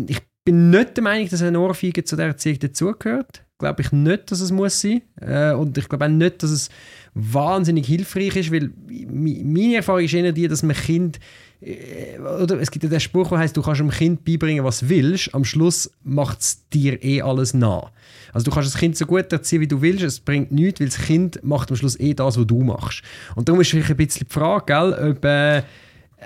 ich 0.08 0.20
bin 0.44 0.70
nicht 0.70 0.98
der 0.98 1.04
Meinung, 1.04 1.30
dass 1.30 1.42
eine 1.42 1.58
Ohrfeige 1.62 2.04
zu 2.04 2.18
der 2.18 2.26
Erziehung 2.26 2.60
dazugehört 2.60 3.43
glaube 3.60 3.82
ich 3.82 3.92
nicht, 3.92 4.32
dass 4.32 4.42
es 4.42 4.52
muss 4.52 4.82
sein. 4.82 5.02
Äh, 5.22 5.54
und 5.54 5.78
ich 5.78 5.88
glaube 5.88 6.06
auch 6.06 6.10
nicht, 6.10 6.44
dass 6.44 6.52
es 6.52 6.70
wahnsinnig 7.14 7.86
hilfreich 7.86 8.36
ist, 8.36 8.52
weil 8.52 8.72
meine 8.88 9.76
Erfahrung 9.76 10.04
ist 10.04 10.14
eher 10.14 10.32
die, 10.32 10.48
dass 10.48 10.64
man 10.64 10.76
Kind 10.76 11.20
äh, 11.66 12.20
oder 12.20 12.60
es 12.60 12.72
gibt 12.72 12.84
ja 12.84 12.90
den 12.90 13.00
Spruch, 13.00 13.30
der 13.30 13.40
heißt, 13.40 13.56
du 13.56 13.62
kannst 13.62 13.80
dem 13.80 13.90
Kind 13.90 14.26
beibringen, 14.26 14.64
was 14.64 14.80
du 14.80 14.90
willst, 14.90 15.34
am 15.34 15.46
Schluss 15.46 15.92
macht 16.04 16.42
es 16.42 16.68
dir 16.70 17.04
eh 17.04 17.22
alles 17.22 17.54
nach. 17.54 17.92
Also 18.34 18.46
du 18.46 18.52
kannst 18.52 18.74
das 18.74 18.80
Kind 18.80 18.98
so 18.98 19.06
gut 19.06 19.32
erziehen, 19.32 19.62
wie 19.62 19.68
du 19.68 19.82
willst, 19.82 20.04
es 20.04 20.20
bringt 20.20 20.52
nichts, 20.52 20.80
weil 20.80 20.88
das 20.88 20.98
Kind 20.98 21.44
macht 21.44 21.70
am 21.70 21.78
Schluss 21.78 22.00
eh 22.00 22.14
das, 22.14 22.38
was 22.38 22.48
du 22.48 22.62
machst. 22.64 23.04
Und 23.36 23.48
darum 23.48 23.62
ist 23.62 23.70
vielleicht 23.70 23.92
ein 23.92 23.98
bisschen 23.98 24.28
die 24.28 24.34
Frage, 24.34 24.66
gell, 24.66 25.12
ob 25.12 25.26
äh, 25.26 25.64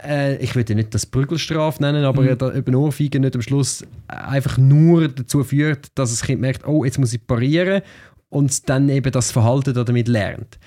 äh, 0.03 0.37
ich 0.37 0.55
würde 0.55 0.75
nicht 0.75 0.93
das 0.93 1.05
Prügelstrafe 1.05 1.81
nennen, 1.81 2.03
aber 2.03 2.21
mhm. 2.21 2.31
ob 2.31 2.67
eine 2.67 2.77
Ohrfeige 2.77 3.19
nicht 3.19 3.35
am 3.35 3.41
Schluss 3.41 3.83
einfach 4.07 4.57
nur 4.57 5.07
dazu 5.07 5.43
führt, 5.43 5.87
dass 5.95 6.11
das 6.11 6.23
Kind 6.23 6.41
merkt, 6.41 6.67
oh, 6.67 6.83
jetzt 6.83 6.97
muss 6.97 7.13
ich 7.13 7.25
parieren 7.25 7.81
und 8.29 8.69
dann 8.69 8.89
eben 8.89 9.11
das 9.11 9.31
Verhalten 9.31 9.73
damit 9.73 10.07
lernt. 10.07 10.57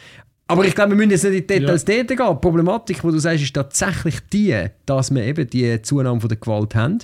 Aber 0.46 0.64
ich 0.64 0.74
glaube, 0.74 0.90
wir 0.90 0.96
müssen 0.96 1.10
jetzt 1.10 1.22
nicht 1.22 1.32
in 1.32 1.40
die 1.40 1.60
Details 1.60 1.84
ja. 1.86 2.02
gehen. 2.02 2.06
Die 2.08 2.16
Problematik, 2.16 3.00
die 3.02 3.06
du 3.08 3.18
sagst, 3.18 3.44
ist 3.44 3.54
tatsächlich 3.54 4.16
die, 4.32 4.66
dass 4.84 5.14
wir 5.14 5.22
eben 5.22 5.48
die 5.48 5.80
Zunahme 5.80 6.20
von 6.20 6.28
der 6.28 6.38
Gewalt 6.38 6.74
haben. 6.74 6.98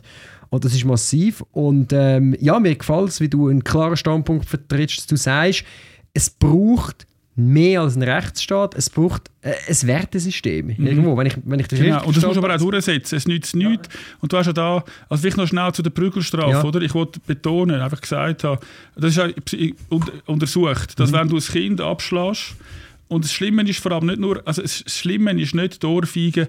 Und 0.48 0.64
das 0.64 0.74
ist 0.74 0.84
massiv. 0.84 1.44
Und 1.52 1.92
ähm, 1.92 2.34
ja, 2.40 2.58
mir 2.58 2.74
gefällt 2.74 3.10
es, 3.10 3.20
wie 3.20 3.28
du 3.28 3.48
einen 3.48 3.62
klaren 3.62 3.96
Standpunkt 3.96 4.46
vertrittst, 4.46 4.98
dass 4.98 5.06
du 5.06 5.16
sagst, 5.16 5.64
es 6.12 6.28
braucht 6.28 7.06
mehr 7.36 7.82
als 7.82 7.96
ein 7.96 8.02
Rechtsstaat. 8.02 8.74
Es 8.74 8.88
braucht 8.88 9.30
äh, 9.42 9.52
ein 9.68 9.86
Wertesystem 9.86 10.74
mhm. 10.76 10.86
irgendwo, 10.86 11.16
wenn 11.16 11.26
ich, 11.26 11.36
wenn 11.44 11.60
ich 11.60 11.68
das 11.68 11.78
genau. 11.78 12.04
Und 12.04 12.16
das 12.16 12.24
musst 12.24 12.36
du 12.36 12.42
aber 12.42 12.54
auch 12.54 12.58
durchsetzen. 12.58 13.16
Es 13.16 13.28
nützt 13.28 13.54
ja. 13.54 13.68
nichts. 13.68 13.88
Und 14.20 14.32
du 14.32 14.38
hast 14.38 14.46
ja 14.46 14.54
da, 14.54 14.82
also 15.08 15.20
vielleicht 15.20 15.36
noch 15.36 15.46
schnell 15.46 15.70
zu 15.72 15.82
der 15.82 15.90
Prügelstrafe, 15.90 16.50
ja. 16.50 16.64
oder? 16.64 16.80
Ich 16.80 16.94
wollte 16.94 17.20
betonen, 17.20 17.80
einfach 17.80 18.00
gesagt 18.00 18.42
haben, 18.44 18.58
das 18.96 19.16
ist 19.16 19.18
ja 19.18 19.28
untersucht, 20.26 20.98
dass 20.98 21.12
mhm. 21.12 21.16
wenn 21.16 21.28
du 21.28 21.36
ein 21.36 21.42
Kind 21.42 21.80
abschlägst, 21.80 22.56
und 23.08 23.24
das 23.24 23.32
Schlimme 23.32 23.62
ist 23.62 23.78
vor 23.78 23.92
allem 23.92 24.06
nicht 24.06 24.18
nur, 24.18 24.42
also 24.46 24.62
das 24.62 24.82
Schlimme 24.88 25.40
ist 25.40 25.54
nicht 25.54 25.80
die 25.80 25.86
Ohrfeige, 25.86 26.48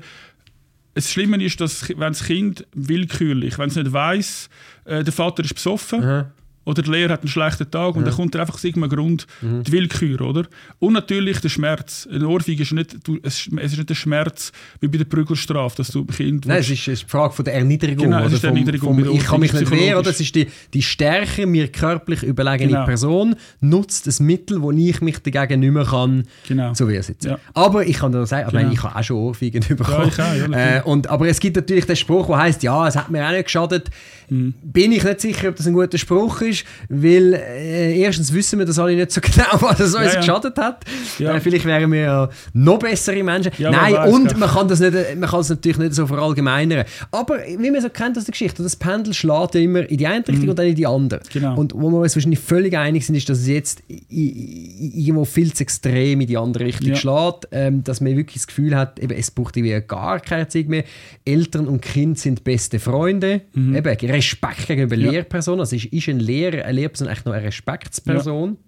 das 0.96 1.12
Schlimme 1.12 1.44
ist, 1.44 1.62
dass 1.62 1.88
wenn 1.90 2.00
das 2.00 2.24
Kind 2.24 2.66
willkürlich, 2.74 3.60
wenn 3.60 3.70
es 3.70 3.76
nicht 3.76 3.94
weiß, 3.94 4.50
äh, 4.86 5.04
der 5.04 5.14
Vater 5.14 5.44
ist 5.44 5.54
besoffen, 5.54 6.00
mhm 6.00 6.26
oder 6.68 6.82
der 6.82 6.92
Lehrer 6.92 7.14
hat 7.14 7.22
einen 7.22 7.30
schlechten 7.30 7.72
Tag 7.72 7.96
und 7.96 8.06
dann 8.06 8.14
kommt 8.14 8.36
er 8.36 8.42
einfach 8.42 8.56
aus 8.56 8.64
irgendeinem 8.64 8.98
Grund 8.98 9.26
mhm. 9.42 9.64
die 9.64 9.72
Willkür, 9.72 10.20
oder? 10.20 10.44
Und 10.80 10.94
natürlich 10.94 11.40
der 11.40 11.48
Schmerz. 11.48 12.08
Eine 12.12 12.28
Ohrfeige 12.28 12.64
ist 12.64 12.74
nicht, 12.74 13.08
du, 13.08 13.18
es, 13.24 13.48
es, 13.48 13.72
ist 13.72 13.78
nicht 13.78 13.90
der 13.90 13.96
Schmerz 13.96 14.52
wie 14.82 14.90
bei 14.90 14.98
der 14.98 15.06
Prügelstrafe, 15.06 15.78
dass 15.78 15.88
du 15.88 16.04
Kind... 16.04 16.46
Nein, 16.46 16.60
es 16.60 16.70
ist, 16.70 16.82
es 16.82 16.88
ist 16.90 17.04
die 17.04 17.10
Frage 17.10 17.34
von 17.34 17.46
der 17.46 17.54
Erniedrigung. 17.54 18.04
Genau, 18.04 18.26
es 18.26 18.34
ist 18.34 18.44
die 18.44 18.48
Erniedrigung. 18.48 18.96
Vom, 18.96 19.06
vom, 19.06 19.16
ich 19.16 19.24
kann 19.24 19.40
mich 19.40 19.54
nicht 19.54 19.72
wehren, 19.72 19.98
oder? 19.98 20.10
Es 20.10 20.20
ist 20.20 20.36
die, 20.36 20.48
die 20.74 20.82
stärker 20.82 21.48
mir 21.48 21.70
körperlich 21.70 22.24
überlegene 22.24 22.74
genau. 22.74 22.86
Person 22.86 23.36
nutzt 23.62 24.06
das 24.06 24.20
Mittel, 24.20 24.62
wo 24.62 24.74
ich 24.74 25.00
mich 25.00 25.20
dagegen 25.20 25.62
nicht 25.62 25.72
mehr 25.72 25.86
kann 25.86 26.26
genau. 26.50 26.74
zu 26.74 26.90
Wehr 26.90 27.02
setzen. 27.02 27.30
Ja. 27.30 27.40
Aber 27.54 27.88
ich 27.88 28.00
kann 28.00 28.12
dir 28.12 28.26
sagen, 28.26 28.50
genau. 28.52 28.72
ich, 28.74 28.84
habe 28.84 28.94
auch 28.94 29.04
schon 29.04 29.16
Ohrfeigen 29.16 29.64
bekommen. 29.66 30.12
Ja, 30.18 30.32
auch, 30.32 30.52
ja, 30.52 30.78
äh, 30.80 30.82
und, 30.84 31.08
aber 31.08 31.30
es 31.30 31.40
gibt 31.40 31.56
natürlich 31.56 31.86
den 31.86 31.96
Spruch, 31.96 32.28
der 32.28 32.38
heißt, 32.40 32.62
ja, 32.64 32.86
es 32.90 32.98
hat 32.98 33.10
mir 33.10 33.26
auch 33.26 33.32
nicht 33.32 33.46
geschadet. 33.46 33.90
Mhm. 34.30 34.54
Bin 34.62 34.92
ich 34.92 35.06
nicht 35.06 35.22
sicher, 35.22 35.48
ob 35.48 35.56
das 35.56 35.66
ein 35.66 35.74
guter 35.74 35.98
Spruch 35.98 36.42
ist, 36.42 36.57
weil 36.90 37.34
äh, 37.34 38.00
erstens 38.00 38.34
wissen 38.34 38.60
wir 38.60 38.66
das 38.66 38.80
alle 38.80 38.96
nicht 38.96 39.12
so 39.12 39.22
genau, 39.22 39.62
was 39.62 39.80
es 39.80 39.94
uns 39.94 40.06
ja, 40.06 40.14
ja. 40.14 40.20
geschadet 40.20 40.58
hat. 40.58 40.84
Ja. 41.20 41.36
Äh, 41.36 41.40
vielleicht 41.40 41.66
wären 41.66 41.92
wir 41.92 42.00
ja 42.00 42.30
noch 42.54 42.80
bessere 42.80 43.24
Menschen. 43.24 43.52
Nein, 43.60 43.94
weiß, 43.94 44.14
und 44.14 44.38
man 44.38 44.50
kann, 44.50 44.68
das 44.68 44.80
nicht, 44.80 44.94
man 45.18 45.30
kann 45.30 45.42
es 45.42 45.50
natürlich 45.50 45.78
nicht 45.78 45.94
so 45.94 46.08
verallgemeinern. 46.08 46.86
Aber 47.12 47.40
wie 47.40 47.72
man 47.72 47.82
so 47.82 47.90
kennt 47.90 48.18
aus 48.18 48.26
der 48.26 48.32
Geschichte, 48.32 48.64
das 48.64 48.76
Pendel 48.76 49.14
schlägt 49.14 49.56
ja 49.56 49.62
immer 49.62 49.90
in 49.90 49.98
die 49.98 50.08
eine 50.08 50.20
Richtung 50.20 50.44
mhm. 50.44 50.50
und 50.50 50.60
dann 50.60 50.68
in 50.68 50.76
die 50.76 50.88
andere. 50.88 51.22
Genau. 51.32 51.58
Und 51.58 51.74
wo 51.76 51.90
wir 51.90 52.00
uns 52.00 52.16
wahrscheinlich 52.16 52.40
völlig 52.40 52.78
einig 52.78 53.06
sind, 53.06 53.16
ist, 53.16 53.30
dass 53.30 53.40
es 53.40 53.48
jetzt 53.48 53.84
irgendwo 54.10 55.26
viel 55.26 55.54
zu 55.54 55.64
extrem 55.64 56.22
in 56.22 56.28
die 56.28 56.38
andere 56.38 56.66
Richtung 56.66 56.96
schlägt, 56.96 57.48
ähm, 57.52 57.84
dass 57.84 58.02
man 58.02 58.16
wirklich 58.16 58.38
das 58.38 58.48
Gefühl 58.48 58.76
hat, 58.76 59.00
eben, 59.00 59.18
es 59.18 59.32
braucht 59.32 59.58
irgendwie 59.58 59.80
gar 59.86 60.20
keine 60.20 60.42
Erziehung 60.42 60.70
mehr. 60.70 60.84
Eltern 61.26 61.68
und 61.68 61.82
Kind 61.82 62.20
sind 62.20 62.44
beste 62.44 62.80
Freunde. 62.80 63.42
Mhm. 63.54 63.76
Eben, 63.76 63.96
Respekt 64.12 64.68
gegenüber 64.68 64.96
ja. 64.96 65.12
Lehrpersonen. 65.12 65.60
Also 65.62 65.76
ist, 65.76 65.86
ist 65.86 66.08
ein 66.08 66.20
Lehrer, 66.20 66.47
eine 66.54 66.72
Lehrperson 66.72 67.08
eigentlich 67.08 67.26
noch 67.26 67.34
eine 67.34 67.46
Respektsperson? 67.46 68.50
Ja. 68.52 68.68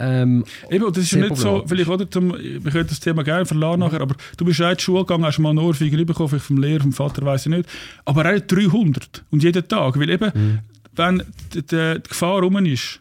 Ähm, 0.00 0.44
Eben, 0.70 0.92
das 0.92 1.04
ist 1.04 1.12
ja 1.12 1.18
nicht 1.20 1.36
so, 1.36 1.64
vielleicht, 1.66 1.88
oder, 1.88 2.08
zum, 2.08 2.32
wir 2.32 2.70
können 2.70 2.86
das 2.86 3.00
Thema 3.00 3.24
gerne 3.24 3.46
verlassen 3.46 3.80
nachher, 3.80 4.00
aber 4.00 4.14
du 4.36 4.44
bist 4.44 4.62
auch 4.62 4.70
in 4.70 4.76
die 4.76 4.82
Schule 4.82 5.00
gegangen, 5.00 5.24
hast 5.24 5.40
mal 5.40 5.50
eine 5.50 5.60
Ohrfeige 5.60 6.04
bekommen, 6.04 6.28
vielleicht 6.28 6.46
vom 6.46 6.58
Lehrer, 6.58 6.82
vom 6.82 6.92
Vater, 6.92 7.24
weiß 7.26 7.46
ich 7.46 7.50
nicht, 7.50 7.68
aber 8.04 8.32
auch 8.32 8.38
300 8.38 9.24
und 9.30 9.42
jeden 9.42 9.66
Tag, 9.66 9.98
weil 9.98 10.10
eben, 10.10 10.30
mhm. 10.32 10.58
wenn 10.94 11.22
die, 11.52 11.62
die, 11.62 11.94
die 11.96 12.08
Gefahr 12.08 12.40
rum 12.40 12.64
ist, 12.64 13.00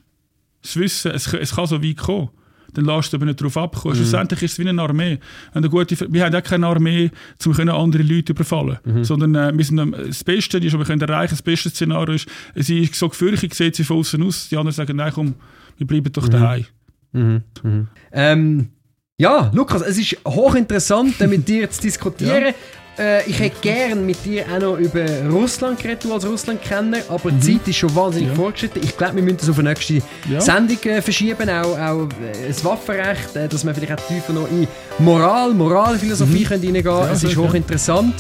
das 0.64 0.76
Wissen, 0.76 1.12
es, 1.12 1.32
es 1.34 1.56
kann 1.56 1.68
so 1.68 1.84
weit 1.84 1.98
kommen, 1.98 2.30
dann 2.74 2.86
lässt 2.86 3.12
du 3.12 3.18
aber 3.18 3.26
nicht 3.26 3.40
darauf 3.40 3.58
abkommen. 3.58 3.96
Mhm. 3.96 4.02
Schlussendlich 4.02 4.44
ist 4.44 4.54
es 4.54 4.60
wie 4.60 4.68
eine 4.68 4.82
Armee. 4.82 5.20
Eine 5.54 5.70
gute, 5.70 5.96
wir 6.12 6.26
haben 6.26 6.36
auch 6.36 6.44
keine 6.44 6.68
Armee, 6.68 7.12
um 7.46 7.70
andere 7.70 8.04
Leute 8.04 8.34
überfallen 8.34 8.78
mhm. 8.84 9.04
sondern 9.04 9.36
äh, 9.36 9.58
wir 9.58 9.66
sind, 9.66 9.94
das 9.94 10.24
Beste 10.24 10.58
ist, 10.58 10.74
was 10.74 10.80
wir 10.80 10.86
können 10.86 11.02
erreichen 11.02 11.32
das 11.32 11.42
beste 11.42 11.70
Szenario 11.70 12.16
ist, 12.16 12.28
sie 12.56 12.84
ist 12.84 12.96
so 12.96 13.10
gefürchtet, 13.10 13.54
sieht 13.54 13.76
sie 13.76 13.84
von 13.84 13.98
außen 13.98 14.22
aus, 14.24 14.50
die 14.50 14.58
anderen 14.58 14.74
sagen, 14.74 14.98
nein 14.98 15.12
komm, 15.14 15.36
wir 15.78 15.88
bleiben 15.88 16.12
doch 16.12 16.28
mhm. 16.28 16.32
daheim. 16.32 16.66
Mhm. 17.12 17.44
Mhm. 17.64 17.88
Ähm, 18.12 18.70
ja, 19.18 19.52
Lukas, 19.54 19.82
es 19.82 19.98
ist 19.98 20.18
hochinteressant, 20.28 21.20
mit 21.28 21.48
dir 21.48 21.70
zu 21.70 21.82
diskutieren. 21.82 22.48
ja. 22.48 22.54
Äh, 23.00 23.30
ich 23.30 23.40
hätte 23.40 23.60
gerne 23.62 24.02
mit 24.02 24.26
dir 24.26 24.46
auch 24.52 24.60
noch 24.60 24.78
über 24.78 25.06
Russland 25.30 25.80
geredet, 25.80 26.04
du 26.04 26.14
als 26.14 26.26
Russland-Kenner, 26.26 26.98
aber 27.10 27.32
mhm. 27.32 27.40
die 27.40 27.58
Zeit 27.58 27.68
ist 27.68 27.76
schon 27.78 27.96
wahnsinnig 27.96 28.30
ja. 28.30 28.36
fortgeschritten. 28.36 28.82
Ich 28.84 28.98
glaube, 28.98 29.18
wir 29.18 29.24
müssen 29.24 29.38
das 29.38 29.50
auf 29.50 29.60
eine 29.60 29.70
nächste 29.70 30.02
ja. 30.30 30.42
Sendung 30.42 30.78
äh, 30.84 31.02
verschieben, 31.02 31.50
auch, 31.50 31.78
auch 31.78 32.04
äh, 32.06 32.48
das 32.48 32.66
Waffenrecht, 32.66 33.36
äh, 33.36 33.48
dass 33.48 33.64
wir 33.64 33.74
vielleicht 33.76 33.94
auch 33.94 34.08
tiefer 34.08 34.34
noch 34.34 34.50
in 34.50 34.68
Moral, 35.00 35.54
Moralphilosophie 35.54 36.46
mhm. 36.46 36.48
reingehen 36.48 36.84
können. 36.84 36.86
Ja, 36.86 37.12
es 37.12 37.24
ist 37.24 37.38
hochinteressant. 37.38 38.16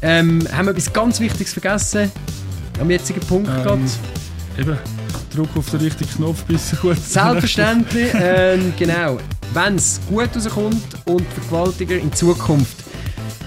Ähm, 0.00 0.46
haben 0.52 0.66
wir 0.66 0.70
etwas 0.72 0.92
ganz 0.92 1.20
Wichtiges 1.20 1.52
vergessen 1.52 2.10
am 2.80 2.90
jetzigen 2.90 3.20
Punkt 3.20 3.48
ähm, 3.48 3.62
gerade? 3.62 3.82
Eben, 4.58 4.78
Druck 5.34 5.48
auf 5.56 5.68
den 5.70 5.80
richtigen 5.80 6.10
Knopf, 6.10 6.44
bis 6.44 6.72
es 6.72 6.80
gut 6.80 6.96
Selbstverständlich, 6.96 8.10
ähm, 8.14 8.72
genau. 8.78 9.18
Wenn 9.52 9.76
es 9.76 10.00
gut 10.08 10.30
rauskommt 10.34 10.82
und 11.04 11.26
Vergewaltiger 11.32 11.96
in 11.96 12.12
Zukunft 12.12 12.84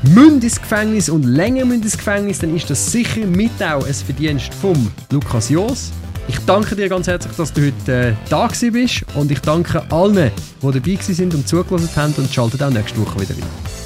müssen 0.04 0.42
ins 0.42 0.62
Gefängnis 0.62 1.10
und 1.10 1.24
länger 1.24 1.66
müssen 1.66 1.84
ins 1.84 1.98
Gefängnis, 1.98 2.40
dann 2.40 2.56
ist 2.56 2.70
das 2.70 2.92
sicher 2.92 3.26
mit 3.26 3.52
auch 3.62 3.86
ein 3.86 3.94
Verdienst 3.94 4.54
vom 4.54 4.92
Lukas 5.12 5.50
Jos. 5.50 5.92
Ich 6.28 6.40
danke 6.40 6.76
dir 6.76 6.90
ganz 6.90 7.08
herzlich, 7.08 7.34
dass 7.36 7.54
du 7.54 7.66
heute 7.66 7.92
äh, 7.92 8.14
da 8.30 8.48
bist 8.48 9.06
und 9.16 9.32
ich 9.32 9.40
danke 9.40 9.84
allen, 9.92 10.32
die 10.62 10.72
dabei 10.72 10.98
sind 11.02 11.34
und 11.34 11.48
zugelassen 11.48 11.90
haben 11.96 12.14
und 12.18 12.34
schaltet 12.34 12.62
auch 12.62 12.70
nächste 12.70 13.00
Woche 13.00 13.22
wieder 13.22 13.36
rein. 13.36 13.77